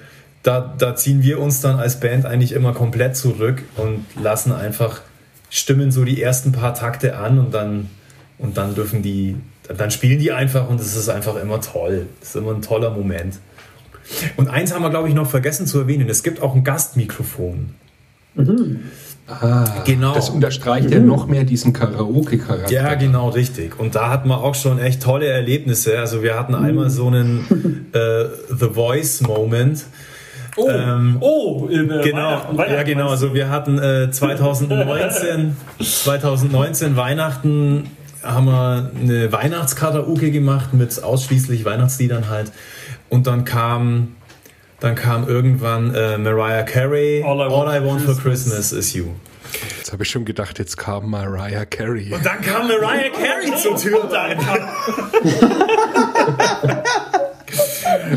da, 0.44 0.74
da 0.78 0.96
ziehen 0.96 1.24
wir 1.24 1.42
uns 1.42 1.60
dann 1.60 1.78
als 1.78 2.00
Band 2.00 2.26
eigentlich 2.26 2.54
immer 2.54 2.72
komplett 2.72 3.18
zurück 3.18 3.64
und 3.76 4.06
lassen 4.18 4.54
einfach, 4.54 5.02
stimmen 5.50 5.92
so 5.92 6.06
die 6.06 6.22
ersten 6.22 6.54
paar 6.54 6.74
Takte 6.74 7.18
an 7.18 7.38
und 7.38 7.54
dann, 7.54 7.90
und 8.38 8.56
dann 8.56 8.76
dürfen 8.76 9.02
die, 9.02 9.36
dann 9.78 9.92
spielen 9.92 10.20
die 10.20 10.32
einfach 10.32 10.70
und 10.70 10.80
es 10.80 10.96
ist 10.96 11.10
einfach 11.10 11.36
immer 11.36 11.60
toll. 11.60 12.08
Das 12.22 12.30
ist 12.30 12.36
immer 12.38 12.54
ein 12.54 12.62
toller 12.62 12.92
Moment. 12.92 13.40
Und 14.38 14.48
eins 14.48 14.74
haben 14.74 14.84
wir, 14.84 14.90
glaube 14.90 15.10
ich, 15.10 15.16
noch 15.16 15.30
vergessen 15.30 15.68
zu 15.68 15.80
erwähnen. 15.80 16.08
Es 16.08 16.24
gibt 16.24 16.42
auch 16.42 16.56
ein 16.56 16.64
Gastmikrofon. 16.64 17.76
Mhm. 18.40 18.80
Ah, 19.30 19.84
genau. 19.86 20.16
Das 20.16 20.30
unterstreicht 20.30 20.88
mhm. 20.88 20.94
ja 20.94 21.00
noch 21.00 21.28
mehr 21.28 21.44
diesen 21.44 21.72
Karaoke-Charakter. 21.72 22.74
Ja, 22.74 22.96
genau, 22.96 23.30
richtig. 23.30 23.80
Und 23.80 23.96
da 23.96 24.10
hatten 24.10 24.28
wir 24.30 24.44
auch 24.44 24.56
schon 24.56 24.80
echt 24.80 25.04
tolle 25.04 25.28
Erlebnisse. 25.28 26.00
Also 26.00 26.24
wir 26.24 26.38
hatten 26.38 26.54
mhm. 26.54 26.64
einmal 26.64 26.90
so 26.90 27.08
einen 27.08 27.90
äh, 27.94 28.26
The 28.50 28.70
Voice-Moment. 28.74 29.86
Oh, 30.58 30.68
ähm, 30.70 31.18
oh 31.20 31.68
genau, 31.68 31.94
Weihnachten, 31.94 32.58
Weihnachten 32.58 32.74
ja 32.74 32.84
genau. 32.84 33.10
Also 33.10 33.34
wir 33.34 33.50
hatten 33.50 33.78
äh, 33.78 34.10
2019, 34.12 35.56
2019 35.80 36.96
Weihnachten 36.96 37.84
haben 38.24 38.48
wir 38.48 38.92
eine 39.00 39.32
Weihnachtskaraoke 39.32 40.32
gemacht 40.32 40.74
mit 40.74 41.02
ausschließlich 41.02 41.64
Weihnachtsliedern 41.64 42.30
halt. 42.30 42.52
Und 43.08 43.28
dann 43.28 43.46
kam 43.46 44.16
dann 44.80 44.96
kam 44.96 45.28
irgendwann 45.28 45.94
äh, 45.94 46.18
Mariah 46.18 46.64
Carey, 46.64 47.24
All 47.24 47.36
I 47.38 47.52
Want, 47.52 47.70
All 47.70 47.82
I 47.82 47.86
want 47.86 48.02
for 48.02 48.16
Christmas 48.16 48.72
is 48.72 48.94
You. 48.94 49.06
Jetzt 49.78 49.92
habe 49.92 50.04
ich 50.04 50.10
schon 50.10 50.26
gedacht, 50.26 50.60
jetzt 50.60 50.78
kam 50.78 51.10
Mariah 51.10 51.66
Carey. 51.66 52.14
Und 52.14 52.26
dann 52.26 52.42
kam 52.42 52.68
Mariah 52.68 53.10
Carey 53.10 53.56
zur 53.62 53.76
Tür. 53.76 54.10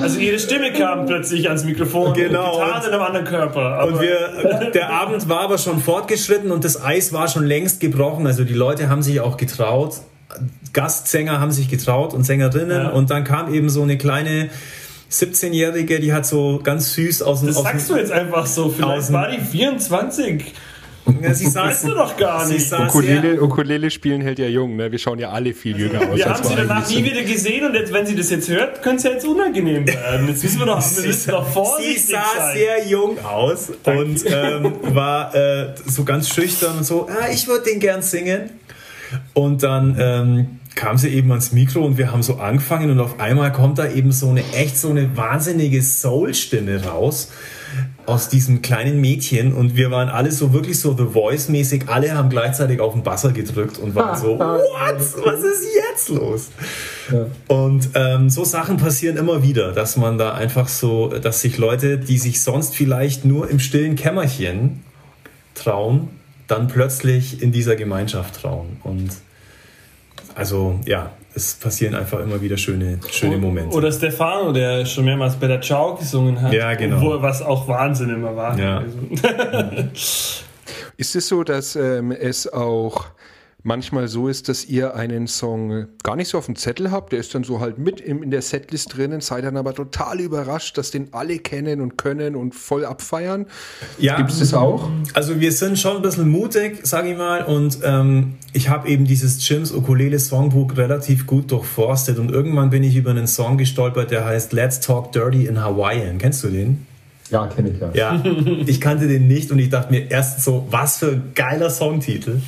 Also 0.01 0.19
ihre 0.19 0.39
Stimme 0.39 0.73
kam 0.73 1.07
plötzlich 1.07 1.49
ans 1.49 1.65
Mikrofon 1.65 2.13
genau. 2.15 2.59
und 2.59 2.65
Gitarre 2.65 2.87
in 2.87 2.93
einem 2.93 3.03
anderen 3.03 3.27
Körper. 3.27 3.87
und 3.87 4.01
wir, 4.01 4.71
der 4.71 4.91
Abend 4.91 5.29
war 5.29 5.41
aber 5.41 5.59
schon 5.59 5.81
fortgeschritten 5.81 6.51
und 6.51 6.65
das 6.65 6.83
Eis 6.83 7.13
war 7.13 7.29
schon 7.29 7.45
längst 7.45 7.81
gebrochen. 7.81 8.27
Also 8.27 8.45
die 8.45 8.55
Leute 8.55 8.89
haben 8.89 9.03
sich 9.03 9.21
auch 9.21 9.37
getraut. 9.37 9.97
Gastsänger 10.73 11.41
haben 11.41 11.53
sich 11.53 11.69
getraut 11.69 12.15
und 12.15 12.25
Sängerinnen. 12.25 12.83
Ja. 12.83 12.89
Und 12.91 13.11
dann 13.11 13.25
kam 13.25 13.53
eben 13.53 13.69
so 13.69 13.83
eine 13.83 13.99
kleine 13.99 14.51
17-Jährige, 15.13 16.01
die 16.01 16.13
hat 16.13 16.27
so 16.27 16.61
ganz 16.63 16.95
süß 16.95 17.23
aus 17.23 17.41
dem. 17.41 17.49
Das 17.49 17.63
sagst 17.63 17.91
du 17.91 17.97
jetzt 17.97 18.13
einfach 18.13 18.47
so. 18.47 18.71
Vielleicht 18.71 19.13
war 19.13 19.31
die 19.31 19.41
24. 19.41 20.55
Ja, 21.21 21.35
sie 21.35 21.47
saß, 21.51 21.67
weißt 21.67 21.85
du 21.85 21.95
doch 21.95 22.17
gar 22.17 22.47
nicht. 22.49 22.73
Ukulele, 22.73 23.43
Ukulele 23.43 23.91
spielen 23.91 24.21
hält 24.23 24.39
ja 24.39 24.47
jung, 24.47 24.77
ne? 24.77 24.91
Wir 24.91 24.99
schauen 24.99 25.19
ja 25.19 25.31
alle 25.31 25.53
viel 25.53 25.79
jünger 25.79 26.09
aus. 26.11 26.17
Wir 26.17 26.27
haben 26.27 26.45
sie 26.45 26.55
danach 26.55 26.89
nie 26.89 27.05
wieder 27.05 27.23
gesehen 27.23 27.67
und 27.67 27.75
jetzt, 27.75 27.93
wenn 27.93 28.07
sie 28.07 28.15
das 28.15 28.31
jetzt 28.31 28.49
hört, 28.49 28.83
könnte 28.83 28.99
es 28.99 29.03
ja 29.05 29.11
jetzt 29.11 29.27
unangenehm 29.27 29.87
werden. 29.87 30.29
Jetzt 30.29 30.45
müssen 30.45 30.61
wir 30.61 30.67
doch, 30.67 30.81
wir 30.97 31.07
müssen 31.07 31.31
doch 31.31 31.49
vorsichtig 31.49 32.07
Sie 32.07 32.13
sah 32.13 32.23
sein. 32.39 32.57
sehr 32.57 32.87
jung 32.87 33.19
aus 33.25 33.73
Danke. 33.83 34.01
und 34.01 34.25
ähm, 34.27 34.95
war 34.95 35.35
äh, 35.35 35.75
so 35.87 36.05
ganz 36.05 36.29
schüchtern 36.29 36.79
und 36.79 36.85
so, 36.85 37.09
ah, 37.09 37.29
ich 37.33 37.47
würde 37.49 37.65
den 37.71 37.81
gern 37.81 38.03
singen. 38.03 38.51
Und 39.35 39.63
dann 39.63 39.97
ähm, 39.99 40.47
kam 40.75 40.99
sie 40.99 41.09
eben 41.09 41.31
ans 41.31 41.53
Mikro 41.53 41.85
und 41.85 41.99
wir 41.99 42.13
haben 42.13 42.23
so 42.23 42.37
angefangen 42.37 42.91
und 42.91 43.01
auf 43.01 43.21
einmal 43.21 43.53
kommt 43.53 43.79
da 43.79 43.89
eben 43.89 44.13
so 44.13 44.29
eine 44.29 44.43
echt 44.53 44.79
so 44.79 44.91
eine 44.91 45.17
wahnsinnige 45.17 45.83
Soul-Stimme 45.83 46.85
raus 46.85 47.31
aus 48.05 48.29
diesem 48.29 48.63
kleinen 48.63 49.01
Mädchen 49.01 49.53
und 49.53 49.77
wir 49.77 49.91
waren 49.91 50.09
alle 50.09 50.33
so 50.33 50.53
wirklich 50.53 50.79
so 50.81 50.97
The 50.97 51.07
Voice-mäßig. 51.13 51.85
Alle 51.89 52.15
haben 52.15 52.31
gleichzeitig 52.31 52.81
auf 52.81 52.95
den 52.95 53.03
Basser 53.03 53.33
gedrückt 53.33 53.79
und 53.79 53.95
waren 53.95 54.21
so, 54.21 54.39
what? 54.39 55.25
Was 55.25 55.45
ist 55.45 55.69
jetzt 55.91 56.09
los? 56.09 56.51
Ja. 57.11 57.27
Und 57.47 57.91
ähm, 57.95 58.29
so 58.29 58.45
Sachen 58.45 58.77
passieren 58.77 59.17
immer 59.17 59.43
wieder, 59.43 59.73
dass 59.73 59.97
man 59.97 60.19
da 60.19 60.35
einfach 60.35 60.69
so, 60.69 61.09
dass 61.09 61.41
sich 61.41 61.59
Leute, 61.59 61.99
die 61.99 62.19
sich 62.19 62.43
sonst 62.43 62.75
vielleicht 62.75 63.25
nur 63.25 63.49
im 63.49 63.61
stillen 63.61 63.95
Kämmerchen 63.95 64.83
trauen, 65.55 66.09
dann 66.49 66.67
plötzlich 66.67 67.41
in 67.41 67.53
dieser 67.53 67.77
Gemeinschaft 67.77 68.43
trauen. 68.43 68.79
Und 68.83 69.11
also 70.35 70.79
ja, 70.85 71.11
es 71.35 71.55
passieren 71.55 71.95
einfach 71.95 72.21
immer 72.21 72.41
wieder 72.41 72.57
schöne, 72.57 72.99
schöne 73.11 73.39
Momente. 73.39 73.75
Oder 73.75 73.91
Stefano, 73.91 74.53
der 74.53 74.85
schon 74.85 75.05
mehrmals 75.05 75.37
bei 75.37 75.47
der 75.47 75.61
Ciao 75.61 75.97
gesungen 75.97 76.41
hat. 76.41 76.53
Ja, 76.53 76.75
genau. 76.75 77.01
Wo, 77.01 77.23
was 77.23 77.43
auch 77.43 77.69
Wahnsinn 77.69 78.11
immer 78.11 78.37
war. 78.37 78.59
Ja. 78.59 78.79
Also. 78.79 78.99
Ist 80.97 81.17
es 81.17 81.29
so, 81.29 81.43
dass 81.43 81.75
ähm, 81.75 82.13
es 82.13 82.53
auch 82.53 83.07
manchmal 83.63 84.09
so 84.09 84.29
ist, 84.29 84.49
dass 84.49 84.65
ihr 84.65 84.95
einen 84.95 85.27
Song 85.27 85.87
gar 86.03 86.17
nicht 86.17 86.29
so 86.29 86.39
auf 86.39 86.47
dem 86.47 86.57
Zettel 86.57 86.91
habt, 86.91 87.13
der 87.13 87.21
ist 87.21 87.35
dann 87.35 87.45
so 87.45 87.61
halt 87.61 87.79
mit 87.79 88.01
in 88.01 88.31
der 88.31 88.43
Setlist 88.43 88.97
drinnen, 88.97 89.21
seid 89.21 89.45
dann 89.45 89.57
aber 89.57 89.75
total 89.75 90.21
überrascht, 90.21 90.77
dass 90.79 90.91
den 90.91 91.09
alle 91.13 91.39
kennen 91.39 91.81
und 91.81 91.97
können 91.97 92.37
und 92.37 92.55
voll 92.55 92.85
abfeiern. 92.85 93.47
Ja, 93.99 94.17
gibt 94.17 94.31
es 94.31 94.41
das 94.41 94.55
auch? 94.55 94.91
Also 95.15 95.41
wir 95.41 95.53
sind 95.53 95.79
schon 95.79 95.97
ein 95.97 96.03
bisschen 96.03 96.29
mutig, 96.29 96.87
sage 96.87 97.13
ich 97.13 97.17
mal, 97.17 97.45
und 97.45 97.79
ähm, 97.85 98.35
ich 98.53 98.69
habe 98.69 98.89
eben 98.89 99.05
dieses 99.05 99.47
Jims 99.49 99.73
Ukulele 99.73 100.19
Songbook 100.19 100.77
relativ 100.77 101.27
gut 101.27 101.51
durchforstet 101.51 102.19
und 102.19 102.31
irgendwann 102.31 102.71
bin 102.71 102.83
ich 102.83 102.97
über 102.97 103.11
einen 103.11 103.27
Song 103.27 103.59
gestolpert, 103.59 104.11
der 104.11 104.25
heißt 104.25 104.53
Let's 104.53 104.81
Talk 104.81 105.13
Dirty 105.13 105.47
in 105.47 105.61
Hawaiian. 105.61 106.19
Kennst 106.19 106.43
du 106.45 106.49
den? 106.49 106.87
Ja, 107.33 107.47
kenne 107.47 107.71
ich 107.71 107.81
ja. 107.81 107.91
Ja, 107.95 108.25
ich 108.67 108.79
kannte 108.79 109.09
den 109.09 109.27
nicht 109.27 109.51
und 109.51 109.59
ich 109.59 109.71
dachte 109.71 109.91
mir 109.91 110.11
erst 110.11 110.43
so, 110.43 110.67
was 110.71 110.99
für 110.99 111.13
ein 111.13 111.23
geiler 111.35 111.71
Songtitel. 111.71 112.41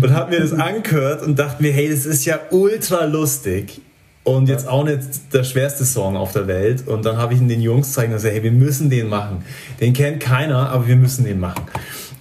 Und 0.00 0.12
habe 0.12 0.32
mir 0.32 0.40
das 0.40 0.52
angehört 0.52 1.22
und 1.22 1.38
dachte 1.38 1.62
mir, 1.62 1.72
hey, 1.72 1.88
das 1.90 2.04
ist 2.04 2.26
ja 2.26 2.38
ultra 2.50 3.06
lustig. 3.06 3.80
Und 4.22 4.48
jetzt 4.48 4.68
auch 4.68 4.84
nicht 4.84 5.00
der 5.32 5.44
schwerste 5.44 5.86
Song 5.86 6.16
auf 6.16 6.32
der 6.32 6.46
Welt. 6.46 6.86
Und 6.86 7.06
dann 7.06 7.16
habe 7.16 7.32
ich 7.32 7.40
ihn 7.40 7.48
den 7.48 7.62
Jungs 7.62 7.92
zeigen 7.92 8.12
und 8.12 8.18
gesagt, 8.18 8.34
hey, 8.34 8.42
wir 8.42 8.52
müssen 8.52 8.90
den 8.90 9.08
machen. 9.08 9.44
Den 9.80 9.94
kennt 9.94 10.20
keiner, 10.20 10.68
aber 10.68 10.86
wir 10.86 10.96
müssen 10.96 11.24
den 11.24 11.40
machen. 11.40 11.62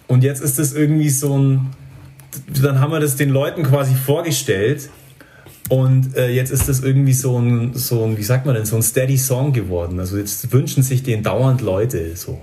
Und 0.08 0.24
jetzt 0.24 0.42
ist 0.42 0.60
das 0.60 0.74
irgendwie 0.74 1.10
so 1.10 1.38
ein, 1.38 1.72
dann 2.64 2.80
haben 2.80 2.92
wir 2.92 3.02
das 3.02 3.18
den 3.18 3.30
Leuten 3.30 3.64
quasi 3.64 3.94
vorgestellt 3.96 4.90
und 5.72 6.18
äh, 6.18 6.28
jetzt 6.28 6.52
ist 6.52 6.68
das 6.68 6.82
irgendwie 6.82 7.14
so 7.14 7.40
ein, 7.40 7.74
so 7.76 8.04
ein, 8.04 8.18
wie 8.18 8.24
sagt 8.24 8.46
man 8.46 8.56
denn, 8.56 8.66
so 8.66 8.76
ein 8.76 8.82
steady 8.82 9.18
Song 9.18 9.54
geworden. 9.54 10.02
Also 10.02 10.18
jetzt 10.18 10.52
wünschen 10.52 10.84
sich 10.84 11.02
den 11.02 11.24
dauernd 11.24 11.62
Leute 11.62 12.18
so. 12.18 12.42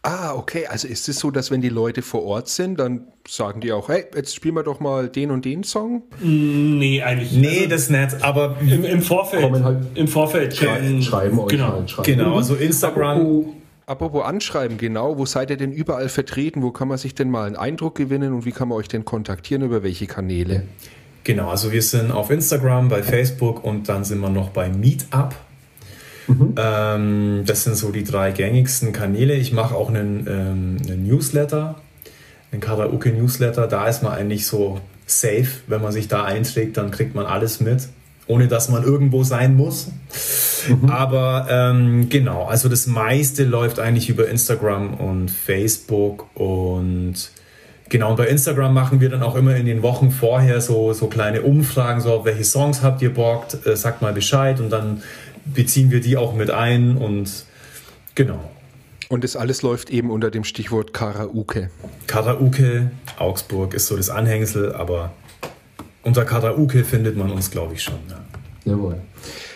Ah, 0.00 0.32
okay. 0.34 0.66
Also 0.66 0.88
ist 0.88 1.06
es 1.06 1.18
so, 1.18 1.30
dass 1.30 1.50
wenn 1.50 1.60
die 1.60 1.68
Leute 1.68 2.00
vor 2.00 2.24
Ort 2.24 2.48
sind, 2.48 2.80
dann 2.80 3.02
sagen 3.28 3.60
die 3.60 3.72
auch, 3.72 3.90
hey, 3.90 4.06
jetzt 4.16 4.34
spielen 4.34 4.54
wir 4.54 4.62
doch 4.62 4.80
mal 4.80 5.10
den 5.10 5.30
und 5.30 5.44
den 5.44 5.64
Song? 5.64 6.04
Mm, 6.22 6.78
nee, 6.78 7.02
eigentlich 7.02 7.32
nicht. 7.32 7.42
Nee, 7.42 7.58
also, 7.58 7.68
das 7.68 7.90
nicht. 7.90 8.24
Aber 8.24 8.56
im, 8.62 8.84
im 8.86 9.02
Vorfeld. 9.02 9.62
Halt 9.62 9.86
Im 9.94 10.08
Vorfeld. 10.08 10.56
Schreiben, 10.56 11.02
schreiben 11.02 11.38
euch 11.38 11.48
genau. 11.48 11.72
halt. 11.72 11.90
Schreiben. 11.90 12.06
Genau, 12.06 12.36
also 12.38 12.54
Instagram. 12.54 13.18
Apropos, 13.18 13.54
apropos 13.84 14.24
anschreiben, 14.24 14.78
genau. 14.78 15.18
Wo 15.18 15.26
seid 15.26 15.50
ihr 15.50 15.58
denn 15.58 15.72
überall 15.72 16.08
vertreten? 16.08 16.62
Wo 16.62 16.70
kann 16.70 16.88
man 16.88 16.96
sich 16.96 17.14
denn 17.14 17.28
mal 17.28 17.46
einen 17.46 17.56
Eindruck 17.56 17.96
gewinnen 17.96 18.32
und 18.32 18.46
wie 18.46 18.52
kann 18.52 18.68
man 18.68 18.78
euch 18.78 18.88
denn 18.88 19.04
kontaktieren? 19.04 19.62
Über 19.62 19.82
welche 19.82 20.06
Kanäle? 20.06 20.62
Genau, 21.24 21.48
also 21.48 21.72
wir 21.72 21.82
sind 21.82 22.12
auf 22.12 22.30
Instagram, 22.30 22.88
bei 22.88 23.02
Facebook 23.02 23.64
und 23.64 23.88
dann 23.88 24.04
sind 24.04 24.20
wir 24.20 24.28
noch 24.28 24.50
bei 24.50 24.68
Meetup. 24.68 25.34
Mhm. 26.26 26.54
Ähm, 26.56 27.42
das 27.46 27.64
sind 27.64 27.76
so 27.76 27.90
die 27.90 28.04
drei 28.04 28.30
gängigsten 28.30 28.92
Kanäle. 28.92 29.34
Ich 29.34 29.52
mache 29.52 29.74
auch 29.74 29.88
einen, 29.88 30.26
ähm, 30.28 30.76
einen 30.86 31.06
Newsletter, 31.06 31.76
einen 32.52 32.60
Karaoke-Newsletter. 32.60 33.66
Da 33.66 33.88
ist 33.88 34.02
man 34.02 34.12
eigentlich 34.12 34.46
so 34.46 34.80
safe. 35.06 35.48
Wenn 35.66 35.80
man 35.80 35.92
sich 35.92 36.08
da 36.08 36.24
einträgt, 36.24 36.76
dann 36.76 36.90
kriegt 36.90 37.14
man 37.14 37.24
alles 37.24 37.58
mit, 37.60 37.88
ohne 38.26 38.46
dass 38.46 38.68
man 38.68 38.82
irgendwo 38.84 39.24
sein 39.24 39.56
muss. 39.56 39.88
Mhm. 40.68 40.90
Aber 40.90 41.46
ähm, 41.50 42.08
genau, 42.10 42.44
also 42.44 42.68
das 42.68 42.86
meiste 42.86 43.44
läuft 43.44 43.78
eigentlich 43.78 44.10
über 44.10 44.28
Instagram 44.28 44.94
und 44.94 45.30
Facebook 45.30 46.26
und 46.34 47.30
Genau, 47.94 48.10
und 48.10 48.16
bei 48.16 48.26
Instagram 48.26 48.74
machen 48.74 49.00
wir 49.00 49.08
dann 49.08 49.22
auch 49.22 49.36
immer 49.36 49.54
in 49.54 49.66
den 49.66 49.82
Wochen 49.82 50.10
vorher 50.10 50.60
so, 50.60 50.92
so 50.92 51.06
kleine 51.06 51.42
Umfragen, 51.42 52.00
so 52.00 52.24
welche 52.24 52.42
Songs 52.42 52.82
habt 52.82 53.00
ihr 53.02 53.14
bockt, 53.14 53.64
äh, 53.68 53.76
sagt 53.76 54.02
mal 54.02 54.12
Bescheid 54.12 54.58
und 54.58 54.70
dann 54.70 55.04
beziehen 55.44 55.92
wir 55.92 56.00
die 56.00 56.16
auch 56.16 56.34
mit 56.34 56.50
ein 56.50 56.96
und 56.96 57.44
genau. 58.16 58.50
Und 59.08 59.22
das 59.22 59.36
alles 59.36 59.62
läuft 59.62 59.90
eben 59.90 60.10
unter 60.10 60.32
dem 60.32 60.42
Stichwort 60.42 60.92
Karaoke. 60.92 61.70
Karaoke, 62.08 62.90
Augsburg 63.16 63.74
ist 63.74 63.86
so 63.86 63.96
das 63.96 64.10
Anhängsel, 64.10 64.74
aber 64.74 65.12
unter 66.02 66.24
Karaoke 66.24 66.82
findet 66.82 67.16
man 67.16 67.30
uns, 67.30 67.52
glaube 67.52 67.74
ich, 67.74 67.84
schon. 67.84 68.00
Ja. 68.10 68.72
Jawohl. 68.72 68.96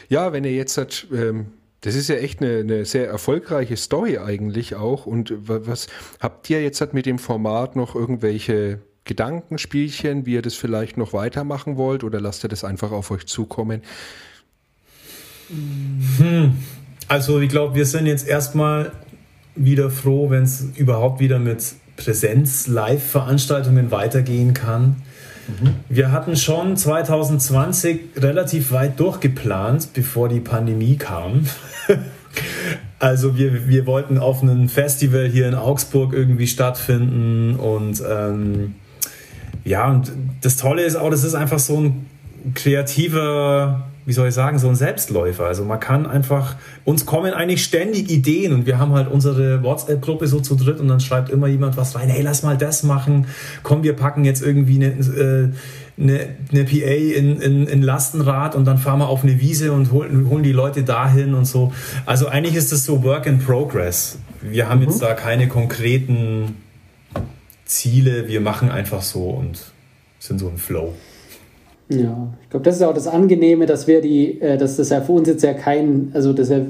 Ja, 0.09 0.33
wenn 0.33 0.45
ihr 0.45 0.55
jetzt 0.55 0.79
ähm, 1.13 1.47
das 1.83 1.95
ist 1.95 2.09
ja 2.09 2.17
echt 2.17 2.43
eine, 2.43 2.59
eine, 2.59 2.85
sehr 2.85 3.09
erfolgreiche 3.09 3.77
Story 3.77 4.19
eigentlich 4.19 4.75
auch. 4.75 5.07
Und 5.07 5.33
was 5.39 5.87
habt 6.21 6.51
ihr 6.51 6.63
jetzt 6.63 6.93
mit 6.93 7.07
dem 7.07 7.19
Format 7.19 7.77
noch 7.77 7.95
irgendwelche 7.95 8.81
Gedankenspielchen, 9.05 10.27
wie 10.27 10.35
ihr 10.35 10.43
das 10.43 10.55
vielleicht 10.55 10.97
noch 10.97 11.13
weitermachen 11.13 11.77
wollt 11.77 12.05
oder 12.05 12.21
lasst 12.21 12.45
ihr 12.45 12.49
das 12.49 12.65
einfach 12.65 12.91
auf 12.91 13.11
euch 13.11 13.27
zukommen? 13.27 13.83
Hm. 16.19 16.53
Also 17.07 17.41
ich 17.41 17.49
glaube, 17.49 17.75
wir 17.75 17.87
sind 17.87 18.07
jetzt 18.07 18.29
erstmal 18.29 18.93
wieder 19.55 19.91
froh, 19.91 20.31
wenn 20.31 20.43
es 20.43 20.67
überhaupt 20.77 21.21
wieder 21.21 21.39
mit 21.39 21.65
Präsenz-Live-Veranstaltungen 21.97 23.91
weitergehen 23.91 24.53
kann. 24.53 25.03
Mhm. 25.49 25.75
Wir 25.89 26.13
hatten 26.13 26.37
schon 26.37 26.77
2020 26.77 28.01
relativ 28.17 28.71
weit 28.73 29.01
durchgeplant, 29.01 29.95
bevor 29.95 30.29
die 30.29 30.41
Pandemie 30.41 30.97
kam. 30.97 31.47
also 32.99 33.37
wir, 33.37 33.69
wir 33.69 33.87
wollten 33.87 34.19
auf 34.19 34.43
einem 34.43 34.69
Festival 34.69 35.27
hier 35.27 35.49
in 35.49 35.55
Augsburg 35.55 36.13
irgendwie 36.13 36.47
stattfinden 36.47 37.57
und 37.57 38.03
ähm, 38.09 38.75
ja, 39.65 39.91
und 39.91 40.13
das 40.41 40.57
Tolle 40.57 40.83
ist 40.83 40.97
auch, 40.97 41.11
das 41.11 41.25
ist 41.25 41.35
einfach 41.35 41.59
so 41.59 41.81
ein 41.81 42.07
kreativer 42.55 43.89
wie 44.09 44.15
soll 44.15 44.29
ich 44.29 44.35
sagen, 44.35 44.59
so 44.59 44.71
ein 44.71 44.75
Selbstläufer. 44.75 45.45
Also 45.45 45.67
man 45.67 45.81
kann 45.81 46.07
einfach, 46.07 46.57
uns 46.87 47.05
kommen 47.05 47.35
eigentlich 47.35 47.63
ständig 47.63 48.11
Ideen 48.11 48.55
und 48.55 48.65
wir 48.65 48.79
haben 48.79 48.95
halt 48.95 49.07
unsere 49.11 49.63
WhatsApp-Gruppe 49.63 50.27
so 50.27 50.41
zu 50.41 50.55
dritt 50.55 50.81
und 50.81 50.89
dann 50.89 51.01
schreibt 51.01 51.29
immer 51.29 51.47
jemand 51.47 51.77
was 51.77 51.95
rein, 51.95 52.09
hey, 52.09 52.23
lass 52.23 52.43
mal 52.43 52.57
das 52.57 52.85
machen, 52.85 53.27
komm, 53.63 53.83
wir 53.83 53.93
packen 53.93 54.25
jetzt 54.25 54.41
irgendwie 54.41 54.77
eine, 54.77 54.87
äh, 54.87 55.51
eine, 55.99 56.37
eine 56.53 56.65
PA 56.65 56.75
in, 56.75 57.41
in, 57.41 57.67
in 57.67 57.83
Lastenrad 57.83 58.55
und 58.55 58.65
dann 58.65 58.79
fahren 58.79 59.01
wir 59.01 59.09
auf 59.09 59.25
eine 59.25 59.41
Wiese 59.41 59.73
und 59.73 59.91
holen, 59.93 60.29
holen 60.31 60.43
die 60.43 60.53
Leute 60.53 60.85
dahin 60.85 61.35
und 61.35 61.47
so. 61.47 61.73
Also 62.07 62.29
eigentlich 62.29 62.55
ist 62.55 62.73
das 62.73 62.85
so 62.85 63.03
Work 63.03 63.27
in 63.27 63.39
Progress. 63.39 64.19
Wir 64.43 64.69
haben 64.69 64.81
mhm. 64.81 64.87
jetzt 64.87 65.03
da 65.03 65.15
keine 65.15 65.49
konkreten 65.49 66.57
Ziele, 67.65 68.29
wir 68.29 68.41
machen 68.41 68.71
einfach 68.71 69.03
so 69.03 69.31
und 69.31 69.73
sind 70.19 70.39
so 70.39 70.49
im 70.49 70.57
Flow. 70.57 70.95
Ja, 71.91 72.29
ich 72.43 72.51
glaube, 72.51 72.65
das 72.65 72.77
ist 72.77 72.83
auch 72.83 72.95
das 72.95 73.07
Angenehme, 73.07 73.67
dass 73.67 73.87
wir 73.87 74.01
die, 74.01 74.41
äh, 74.41 74.59
dass 74.59 74.77
das 74.77 74.91
ja 74.91 75.01
für 75.01 75.13
uns 75.13 75.29
jetzt 75.29 75.43
ja 75.43 75.55
kein, 75.55 76.11
also 76.13 76.33
das 76.33 76.51
ist 76.51 76.57
ja 76.57 76.65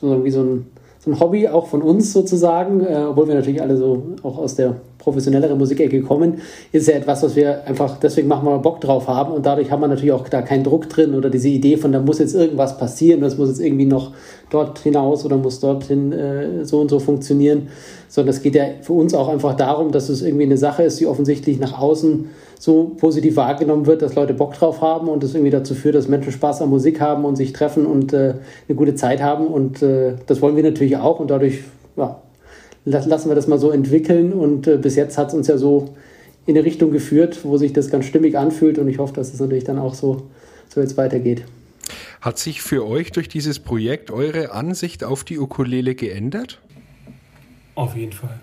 so 0.00 0.24
wie 0.24 0.30
so 0.30 0.42
ein, 0.42 0.66
so 0.98 1.10
ein 1.10 1.20
Hobby 1.20 1.48
auch 1.48 1.68
von 1.68 1.80
uns 1.80 2.12
sozusagen, 2.12 2.84
äh, 2.84 3.06
obwohl 3.08 3.28
wir 3.28 3.34
natürlich 3.34 3.62
alle 3.62 3.76
so 3.76 4.14
auch 4.22 4.36
aus 4.36 4.56
der 4.56 4.76
professionellere 5.08 5.56
Musikecke 5.56 6.02
kommen, 6.02 6.34
ist 6.70 6.86
ja 6.86 6.94
etwas, 6.94 7.22
was 7.22 7.34
wir 7.34 7.66
einfach, 7.66 7.98
deswegen 7.98 8.28
machen 8.28 8.46
wir 8.46 8.58
Bock 8.58 8.80
drauf 8.80 9.08
haben 9.08 9.32
und 9.32 9.46
dadurch 9.46 9.70
haben 9.70 9.80
wir 9.80 9.88
natürlich 9.88 10.12
auch 10.12 10.28
da 10.28 10.42
keinen 10.42 10.64
Druck 10.64 10.88
drin 10.88 11.14
oder 11.14 11.30
diese 11.30 11.48
Idee 11.48 11.76
von, 11.78 11.92
da 11.92 12.00
muss 12.00 12.18
jetzt 12.18 12.34
irgendwas 12.34 12.76
passieren, 12.76 13.20
das 13.20 13.38
muss 13.38 13.48
jetzt 13.48 13.60
irgendwie 13.60 13.86
noch 13.86 14.12
dort 14.50 14.78
hinaus 14.80 15.24
oder 15.24 15.36
muss 15.36 15.60
dorthin 15.60 16.12
äh, 16.12 16.64
so 16.64 16.80
und 16.80 16.90
so 16.90 16.98
funktionieren, 16.98 17.68
sondern 18.08 18.34
es 18.34 18.42
geht 18.42 18.54
ja 18.54 18.64
für 18.82 18.92
uns 18.92 19.14
auch 19.14 19.28
einfach 19.28 19.54
darum, 19.54 19.92
dass 19.92 20.08
es 20.08 20.22
irgendwie 20.22 20.44
eine 20.44 20.58
Sache 20.58 20.82
ist, 20.82 21.00
die 21.00 21.06
offensichtlich 21.06 21.58
nach 21.58 21.78
außen 21.78 22.26
so 22.58 22.92
positiv 22.98 23.36
wahrgenommen 23.36 23.86
wird, 23.86 24.02
dass 24.02 24.14
Leute 24.14 24.34
Bock 24.34 24.54
drauf 24.54 24.80
haben 24.80 25.08
und 25.08 25.22
das 25.22 25.34
irgendwie 25.34 25.50
dazu 25.50 25.74
führt, 25.74 25.94
dass 25.94 26.08
Menschen 26.08 26.32
Spaß 26.32 26.62
an 26.62 26.70
Musik 26.70 27.00
haben 27.00 27.24
und 27.24 27.36
sich 27.36 27.52
treffen 27.52 27.86
und 27.86 28.12
äh, 28.12 28.34
eine 28.68 28.76
gute 28.76 28.94
Zeit 28.94 29.22
haben. 29.22 29.46
Und 29.46 29.80
äh, 29.82 30.14
das 30.26 30.42
wollen 30.42 30.56
wir 30.56 30.64
natürlich 30.64 30.96
auch 30.96 31.20
und 31.20 31.30
dadurch 31.30 31.60
ja, 31.96 32.20
lassen 32.90 33.28
wir 33.28 33.34
das 33.34 33.46
mal 33.46 33.58
so 33.58 33.70
entwickeln. 33.70 34.32
Und 34.32 34.66
äh, 34.66 34.76
bis 34.76 34.96
jetzt 34.96 35.18
hat 35.18 35.28
es 35.28 35.34
uns 35.34 35.46
ja 35.48 35.58
so 35.58 35.94
in 36.46 36.56
eine 36.56 36.64
Richtung 36.64 36.90
geführt, 36.90 37.40
wo 37.42 37.58
sich 37.58 37.72
das 37.72 37.90
ganz 37.90 38.06
stimmig 38.06 38.36
anfühlt 38.38 38.78
und 38.78 38.88
ich 38.88 38.98
hoffe, 38.98 39.12
dass 39.12 39.32
es 39.32 39.40
natürlich 39.40 39.64
dann 39.64 39.78
auch 39.78 39.94
so, 39.94 40.28
so 40.68 40.80
jetzt 40.80 40.96
weitergeht. 40.96 41.44
Hat 42.20 42.38
sich 42.38 42.62
für 42.62 42.86
euch 42.86 43.12
durch 43.12 43.28
dieses 43.28 43.58
Projekt 43.58 44.10
eure 44.10 44.52
Ansicht 44.52 45.04
auf 45.04 45.24
die 45.24 45.38
Ukulele 45.38 45.94
geändert? 45.94 46.60
Auf 47.74 47.94
jeden 47.96 48.12
Fall. 48.12 48.40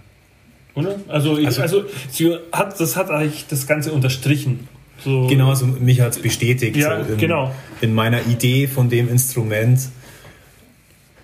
Oder? 0.75 0.99
Also, 1.08 1.38
ich, 1.38 1.47
also, 1.47 1.62
also 1.62 1.84
sie 2.10 2.38
hat, 2.51 2.79
das 2.79 2.95
hat 2.95 3.10
eigentlich 3.10 3.47
das 3.49 3.65
Ganze 3.65 3.91
unterstrichen. 3.91 4.67
So. 5.03 5.27
Genau, 5.27 5.49
also 5.49 5.65
mich 5.65 5.99
hat 6.01 6.12
es 6.12 6.19
bestätigt 6.19 6.77
ja, 6.77 7.03
so 7.03 7.13
in, 7.13 7.17
genau. 7.17 7.51
in 7.81 7.93
meiner 7.93 8.25
Idee 8.27 8.67
von 8.67 8.89
dem 8.89 9.10
Instrument. 9.10 9.79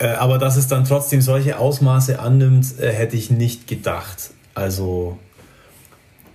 Äh, 0.02 0.16
aber 0.16 0.40
dass 0.40 0.56
es 0.56 0.68
dann 0.68 0.84
trotzdem 0.84 1.22
solche 1.22 1.60
Ausmaße 1.60 2.20
annimmt, 2.20 2.80
äh, 2.80 2.92
hätte 2.92 3.16
ich 3.16 3.30
nicht 3.30 3.68
gedacht. 3.68 4.32
Also 4.56 5.20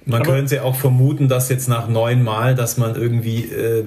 man 0.05 0.23
aber 0.23 0.35
könnte 0.35 0.63
auch 0.63 0.77
vermuten, 0.77 1.27
dass 1.27 1.49
jetzt 1.49 1.69
nach 1.69 1.89
neun 1.89 2.23
Mal, 2.23 2.55
dass 2.55 2.77
man 2.77 2.95
irgendwie, 2.95 3.45
äh, 3.47 3.85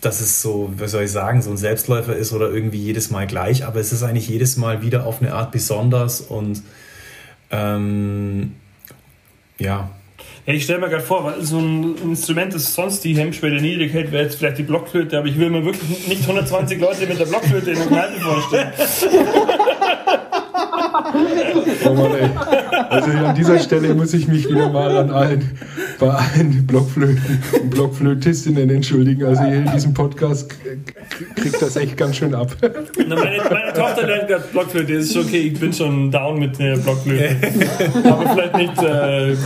dass 0.00 0.22
es 0.22 0.40
so, 0.40 0.72
wie 0.78 0.88
soll 0.88 1.04
ich 1.04 1.12
sagen, 1.12 1.42
so 1.42 1.50
ein 1.50 1.58
Selbstläufer 1.58 2.16
ist 2.16 2.32
oder 2.32 2.48
irgendwie 2.48 2.78
jedes 2.78 3.10
Mal 3.10 3.26
gleich. 3.26 3.66
Aber 3.66 3.80
es 3.80 3.92
ist 3.92 4.02
eigentlich 4.02 4.28
jedes 4.28 4.56
Mal 4.56 4.80
wieder 4.80 5.04
auf 5.04 5.20
eine 5.20 5.34
Art 5.34 5.52
besonders 5.52 6.22
und 6.22 6.62
ähm, 7.50 8.54
ja. 9.58 9.90
Ja, 10.46 10.54
ich 10.54 10.62
stelle 10.62 10.78
mir 10.78 10.88
gerade 10.88 11.02
vor, 11.02 11.24
weil 11.24 11.42
so 11.42 11.58
ein 11.58 11.96
Instrument, 12.04 12.54
das 12.54 12.72
sonst 12.72 13.02
die 13.02 13.16
Hemmschwelle 13.16 13.60
niedrig 13.60 13.92
hält, 13.92 14.12
wäre 14.12 14.22
jetzt 14.22 14.36
vielleicht 14.36 14.58
die 14.58 14.62
Blockflöte, 14.62 15.18
aber 15.18 15.26
ich 15.26 15.36
will 15.40 15.50
mir 15.50 15.64
wirklich 15.64 16.06
nicht 16.06 16.22
120 16.22 16.80
Leute 16.80 17.04
mit 17.06 17.18
der 17.18 17.24
Blockflöte 17.24 17.72
in 17.72 17.78
der 17.78 17.86
Kneipe 17.86 18.20
vorstellen. 18.20 18.72
Oh 21.84 21.94
Mann, 21.94 22.14
ey. 22.14 22.30
Also 22.90 23.10
an 23.10 23.34
dieser 23.34 23.58
Stelle 23.58 23.94
muss 23.94 24.14
ich 24.14 24.28
mich 24.28 24.48
wieder 24.48 24.68
mal 24.70 24.96
an 24.96 25.10
allen, 25.10 25.58
bei 25.98 26.08
allen 26.08 26.66
Blockflöten 26.66 27.42
und 27.60 27.70
Blockflötistinnen 27.70 28.70
entschuldigen. 28.70 29.24
Also 29.24 29.44
hier 29.44 29.56
in 29.56 29.72
diesem 29.72 29.94
Podcast 29.94 30.54
kriegt 31.34 31.60
das 31.60 31.76
echt 31.76 31.96
ganz 31.96 32.16
schön 32.16 32.34
ab. 32.34 32.54
Na, 32.62 33.16
meine, 33.16 33.38
meine, 33.50 33.72
Tochter 33.72 34.06
lernt 34.06 34.28
gerade 34.28 34.44
Blockflöte. 34.52 34.94
Das 34.94 35.06
ist 35.06 35.16
okay, 35.16 35.52
ich 35.52 35.58
bin 35.58 35.72
schon 35.72 36.10
down 36.10 36.38
mit 36.38 36.58
der 36.58 36.76
Blockflöte. 36.76 37.36
Aber 38.04 38.28
vielleicht 38.30 38.56
nicht 38.56 38.82
äh, 38.82 39.36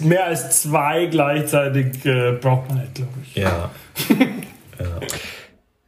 mehr 0.00 0.26
als 0.26 0.62
zwei 0.62 1.06
gleichzeitig 1.06 2.04
äh, 2.04 2.32
braucht 2.32 2.68
man 2.68 2.80
nicht, 2.80 2.94
glaube 2.94 3.12
ich. 3.22 3.34
Ja. 3.36 3.70
ja. 4.78 5.00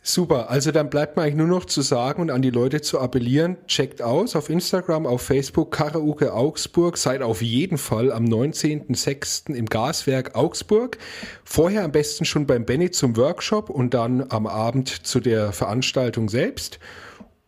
Super, 0.05 0.51
also 0.51 0.72
dann 0.72 0.90
bleibt 0.90 1.16
mir 1.16 1.22
eigentlich 1.22 1.37
nur 1.37 1.46
noch 1.46 1.64
zu 1.64 1.81
sagen 1.81 2.22
und 2.22 2.31
an 2.31 2.42
die 2.42 2.51
Leute 2.51 2.81
zu 2.81 2.98
appellieren, 2.98 3.57
checkt 3.68 4.03
aus 4.03 4.35
auf 4.35 4.51
Instagram, 4.51 5.07
auf 5.07 5.22
Facebook, 5.22 5.70
Karaoke 5.70 6.35
Augsburg, 6.35 6.98
seid 6.98 7.22
auf 7.22 7.40
jeden 7.40 7.79
Fall 7.79 8.11
am 8.11 8.25
19.06. 8.25 9.55
im 9.55 9.66
Gaswerk 9.66 10.35
Augsburg. 10.35 10.98
Vorher 11.44 11.85
am 11.85 11.92
besten 11.92 12.25
schon 12.25 12.48
beim 12.48 12.64
Benny 12.64 12.90
zum 12.90 13.16
Workshop 13.16 13.70
und 13.70 13.94
dann 13.94 14.27
am 14.29 14.48
Abend 14.48 15.07
zu 15.07 15.20
der 15.20 15.53
Veranstaltung 15.53 16.29
selbst. 16.29 16.81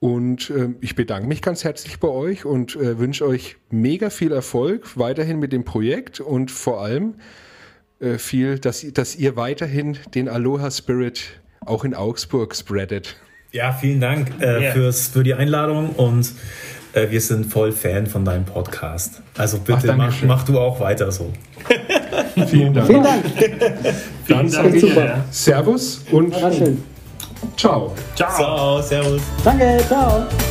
Und 0.05 0.51
äh, 0.51 0.69
ich 0.83 0.97
bedanke 0.97 1.27
mich 1.27 1.41
ganz 1.41 1.65
herzlich 1.65 1.99
bei 1.99 2.09
euch 2.09 2.45
und 2.45 2.77
äh, 2.77 2.99
wünsche 2.99 3.27
euch 3.27 3.57
mega 3.71 4.11
viel 4.11 4.33
Erfolg 4.33 4.99
weiterhin 4.99 5.39
mit 5.39 5.51
dem 5.51 5.65
Projekt 5.65 6.21
und 6.21 6.51
vor 6.51 6.83
allem 6.83 7.15
äh, 8.01 8.19
viel, 8.19 8.59
dass, 8.59 8.85
dass 8.93 9.17
ihr 9.17 9.37
weiterhin 9.37 9.97
den 10.15 10.29
Aloha 10.29 10.71
Spirit 10.71 11.41
auch 11.65 11.87
in 11.87 11.95
Augsburg 11.95 12.55
spreadet. 12.55 13.17
Ja, 13.53 13.73
vielen 13.73 13.99
Dank 13.99 14.31
äh, 14.41 14.65
yeah. 14.65 14.73
fürs, 14.75 15.09
für 15.09 15.23
die 15.23 15.33
Einladung 15.33 15.93
und 15.93 16.31
äh, 16.93 17.11
wir 17.11 17.23
sind 17.23 17.47
voll 17.47 17.73
Fan 17.73 18.07
von 18.07 18.27
deinem 18.27 18.45
Podcast. 18.45 19.23
Also 19.39 19.57
bitte 19.57 19.89
Ach, 19.91 19.97
mach, 19.97 20.23
mach, 20.25 20.45
du 20.45 20.59
auch 20.59 20.81
weiter 20.81 21.11
so. 21.13 21.33
vielen 22.47 22.75
Dank. 22.75 22.89
Vielen 22.89 23.03
Dank. 23.03 23.25
Dann 24.29 24.51
sage 24.51 24.77
ich 24.77 24.85
Servus 25.31 26.05
und 26.11 26.35
ciao. 27.57 27.93
Ciao. 28.15 28.37
Ciao, 28.37 28.83
Servus. 28.83 29.23
Danke, 29.45 29.85
ciao. 29.89 30.44